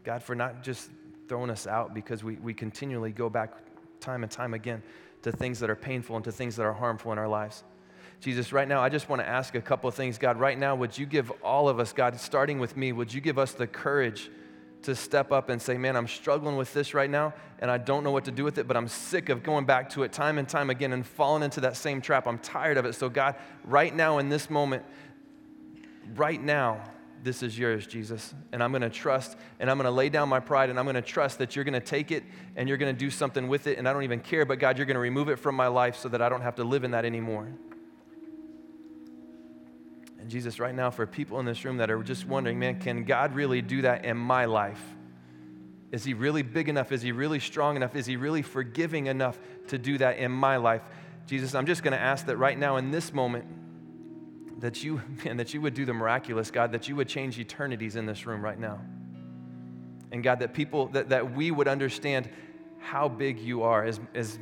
God 0.05 0.23
for 0.23 0.35
not 0.35 0.63
just 0.63 0.91
throwing 1.29 1.51
us 1.51 1.67
out 1.67 1.95
because 1.95 2.23
we, 2.23 2.37
we 2.37 2.53
continually 2.53 3.11
go 3.11 3.31
back 3.31 3.55
time 4.01 4.23
and 4.23 4.31
time 4.31 4.53
again 4.53 4.83
to 5.23 5.33
things 5.33 5.59
that 5.61 5.71
are 5.71 5.77
painful 5.77 6.17
and 6.17 6.25
to 6.25 6.33
things 6.33 6.57
that 6.57 6.65
are 6.65 6.73
harmful 6.75 7.11
in 7.13 7.19
our 7.19 7.29
lives. 7.29 7.65
Jesus, 8.21 8.53
right 8.53 8.69
now, 8.69 8.81
I 8.81 8.91
just 8.91 9.09
want 9.09 9.23
to 9.23 9.29
ask 9.29 9.55
a 9.55 9.61
couple 9.61 9.89
of 9.89 9.95
things. 9.95 10.19
God, 10.19 10.39
right 10.39 10.59
now, 10.59 10.75
would 10.75 10.97
you 10.97 11.07
give 11.07 11.31
all 11.43 11.69
of 11.69 11.81
us, 11.81 11.93
God, 11.93 12.19
starting 12.21 12.59
with 12.59 12.77
me, 12.77 12.93
would 12.93 13.13
you 13.13 13.21
give 13.21 13.39
us 13.39 13.53
the 13.53 13.67
courage 13.67 14.31
to 14.85 14.94
step 14.94 15.33
up 15.33 15.49
and 15.49 15.61
say, 15.61 15.77
Man, 15.77 15.97
I'm 15.97 16.09
struggling 16.09 16.57
with 16.57 16.73
this 16.73 16.94
right 16.94 17.11
now, 17.11 17.35
and 17.59 17.70
I 17.70 17.79
don't 17.79 18.05
know 18.05 18.11
what 18.11 18.25
to 18.27 18.31
do 18.31 18.44
with 18.44 18.59
it, 18.59 18.66
but 18.66 18.77
I'm 18.77 18.88
sick 18.88 19.29
of 19.29 19.42
going 19.42 19.64
back 19.64 19.90
to 19.90 20.03
it 20.03 20.12
time 20.12 20.38
and 20.38 20.49
time 20.49 20.70
again 20.70 20.92
and 20.92 21.05
falling 21.05 21.42
into 21.42 21.61
that 21.62 21.77
same 21.77 22.01
trap. 22.01 22.27
I'm 22.27 22.38
tired 22.38 22.79
of 22.79 22.85
it. 22.85 22.94
So, 22.94 23.09
God, 23.09 23.35
right 23.64 23.94
now, 23.94 24.18
in 24.18 24.29
this 24.29 24.49
moment, 24.49 24.85
right 26.14 26.42
now, 26.42 26.83
this 27.25 27.42
is 27.42 27.59
yours, 27.59 27.87
Jesus. 27.87 28.35
And 28.53 28.62
I'm 28.62 28.70
going 28.70 28.83
to 28.83 28.90
trust 28.90 29.37
and 29.59 29.70
I'm 29.70 29.79
going 29.79 29.87
to 29.87 29.90
lay 29.90 30.11
down 30.11 30.29
my 30.29 30.40
pride 30.40 30.68
and 30.68 30.79
I'm 30.79 30.85
going 30.85 30.94
to 30.94 31.03
trust 31.03 31.38
that 31.38 31.57
you're 31.57 31.64
going 31.64 31.73
to 31.73 31.81
take 31.81 32.12
it 32.12 32.23
and 32.55 32.68
you're 32.68 32.77
going 32.77 32.94
to 32.94 32.99
do 32.99 33.11
something 33.11 33.49
with 33.49 33.66
it. 33.66 33.79
And 33.79 33.88
I 33.88 33.94
don't 33.94 34.03
even 34.03 34.20
care, 34.20 34.44
but 34.44 34.59
God, 34.59 34.77
you're 34.77 34.87
going 34.87 34.97
to 34.97 35.01
remove 35.01 35.31
it 35.31 35.38
from 35.38 35.55
my 35.55 35.66
life 35.66 35.97
so 35.97 36.11
that 36.11 36.20
I 36.20 36.29
don't 36.29 36.42
have 36.42 36.57
to 36.57 36.64
live 36.64 36.85
in 36.85 36.90
that 36.90 37.07
anymore. 37.07 37.49
And 40.25 40.31
Jesus, 40.31 40.59
right 40.59 40.75
now, 40.75 40.91
for 40.91 41.07
people 41.07 41.39
in 41.39 41.45
this 41.45 41.67
room 41.67 41.77
that 41.77 41.91
are 41.91 42.03
just 42.03 42.27
wondering, 42.27 42.59
man, 42.59 42.81
can 42.81 43.05
God 43.05 43.35
really 43.35 43.61
do 43.61 43.83
that 43.83 44.07
in 44.07 44.17
my 44.17 44.47
life? 44.47 44.81
Is 45.93 46.03
he 46.03 46.15
really 46.15 46.41
big 46.41 46.71
enough? 46.71 46.93
Is 46.93 47.03
he 47.03 47.13
really 47.13 47.39
strong 47.39 47.77
enough? 47.77 47.95
Is 47.95 48.07
he 48.07 48.17
really 48.17 48.41
forgiving 48.41 49.07
enough 49.07 49.39
to 49.69 49.77
do 49.77 49.99
that 49.99 50.17
in 50.17 50.33
my 50.33 50.57
life? 50.57 50.81
Jesus, 51.27 51.55
I'm 51.55 51.67
just 51.67 51.83
going 51.83 51.93
to 51.93 52.01
ask 52.01 52.25
that 52.25 52.39
right 52.39 52.59
now 52.59 52.79
in 52.79 52.91
this 52.91 53.13
moment, 53.13 53.45
that 54.61 54.83
you, 54.83 55.03
man, 55.27 55.37
that 55.37 55.53
you 55.53 55.61
would 55.61 55.75
do 55.75 55.85
the 55.85 55.93
miraculous, 55.93 56.51
God, 56.51 56.73
that 56.73 56.89
you 56.89 56.97
would 56.97 57.07
change 57.07 57.39
eternities 57.39 57.95
in 57.95 58.07
this 58.07 58.25
room 58.25 58.41
right 58.41 58.59
now. 58.59 58.81
And 60.11 60.25
God, 60.25 60.39
that 60.39 60.55
people, 60.55 60.87
that, 60.87 61.11
that 61.11 61.35
we 61.35 61.51
would 61.51 61.69
understand 61.69 62.31
how 62.79 63.11
big 63.11 63.39
you 63.39 63.65
are, 63.65 63.85
as, 63.85 64.01
as, 64.15 64.39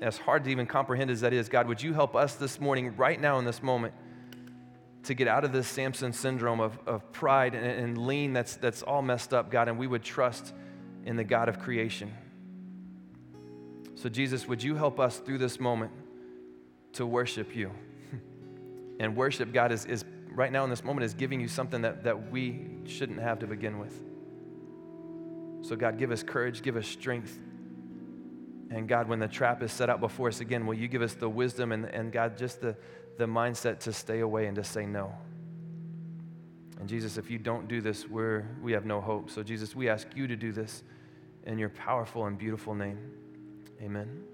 as 0.00 0.16
hard 0.16 0.44
to 0.44 0.50
even 0.50 0.64
comprehend 0.64 1.10
as 1.10 1.20
that 1.20 1.34
is. 1.34 1.50
God, 1.50 1.68
would 1.68 1.82
you 1.82 1.92
help 1.92 2.16
us 2.16 2.36
this 2.36 2.58
morning, 2.58 2.96
right 2.96 3.20
now 3.20 3.38
in 3.38 3.44
this 3.44 3.62
moment, 3.62 3.92
to 5.04 5.14
get 5.14 5.28
out 5.28 5.44
of 5.44 5.52
this 5.52 5.66
Samson 5.66 6.12
syndrome 6.12 6.60
of, 6.60 6.78
of 6.86 7.10
pride 7.12 7.54
and, 7.54 7.66
and 7.66 8.06
lean 8.06 8.32
that's, 8.32 8.56
that's 8.56 8.82
all 8.82 9.02
messed 9.02 9.32
up, 9.32 9.50
God, 9.50 9.68
and 9.68 9.78
we 9.78 9.86
would 9.86 10.02
trust 10.02 10.52
in 11.04 11.16
the 11.16 11.24
God 11.24 11.48
of 11.48 11.58
creation. 11.58 12.12
So, 13.94 14.08
Jesus, 14.08 14.46
would 14.46 14.62
you 14.62 14.76
help 14.76 15.00
us 15.00 15.18
through 15.18 15.38
this 15.38 15.60
moment 15.60 15.92
to 16.94 17.06
worship 17.06 17.54
you? 17.54 17.70
And 19.00 19.16
worship, 19.16 19.54
God, 19.54 19.72
is, 19.72 19.86
is 19.86 20.04
right 20.30 20.52
now 20.52 20.62
in 20.64 20.68
this 20.68 20.84
moment 20.84 21.06
is 21.06 21.14
giving 21.14 21.40
you 21.40 21.48
something 21.48 21.80
that, 21.80 22.04
that 22.04 22.30
we 22.30 22.66
shouldn't 22.84 23.18
have 23.18 23.38
to 23.38 23.46
begin 23.46 23.78
with. 23.78 23.98
So, 25.62 25.74
God, 25.74 25.98
give 25.98 26.10
us 26.10 26.22
courage, 26.22 26.60
give 26.60 26.76
us 26.76 26.86
strength. 26.86 27.38
And 28.70 28.86
God, 28.86 29.08
when 29.08 29.18
the 29.18 29.26
trap 29.26 29.62
is 29.62 29.72
set 29.72 29.88
out 29.88 30.00
before 30.00 30.28
us 30.28 30.40
again, 30.40 30.66
will 30.66 30.74
you 30.74 30.86
give 30.86 31.00
us 31.00 31.14
the 31.14 31.30
wisdom 31.30 31.72
and, 31.72 31.86
and 31.86 32.12
God, 32.12 32.36
just 32.36 32.60
the, 32.60 32.76
the 33.20 33.26
mindset 33.26 33.78
to 33.80 33.92
stay 33.92 34.20
away 34.20 34.46
and 34.46 34.56
to 34.56 34.64
say 34.64 34.86
no? 34.86 35.12
And 36.80 36.88
Jesus, 36.88 37.18
if 37.18 37.30
you 37.30 37.38
don't 37.38 37.68
do 37.68 37.82
this, 37.82 38.08
we're, 38.08 38.46
we 38.62 38.72
have 38.72 38.86
no 38.86 39.00
hope. 39.00 39.30
So, 39.30 39.42
Jesus, 39.42 39.76
we 39.76 39.88
ask 39.90 40.08
you 40.16 40.26
to 40.26 40.34
do 40.34 40.50
this 40.50 40.82
in 41.44 41.58
your 41.58 41.68
powerful 41.68 42.24
and 42.24 42.38
beautiful 42.38 42.74
name. 42.74 42.98
Amen. 43.82 44.29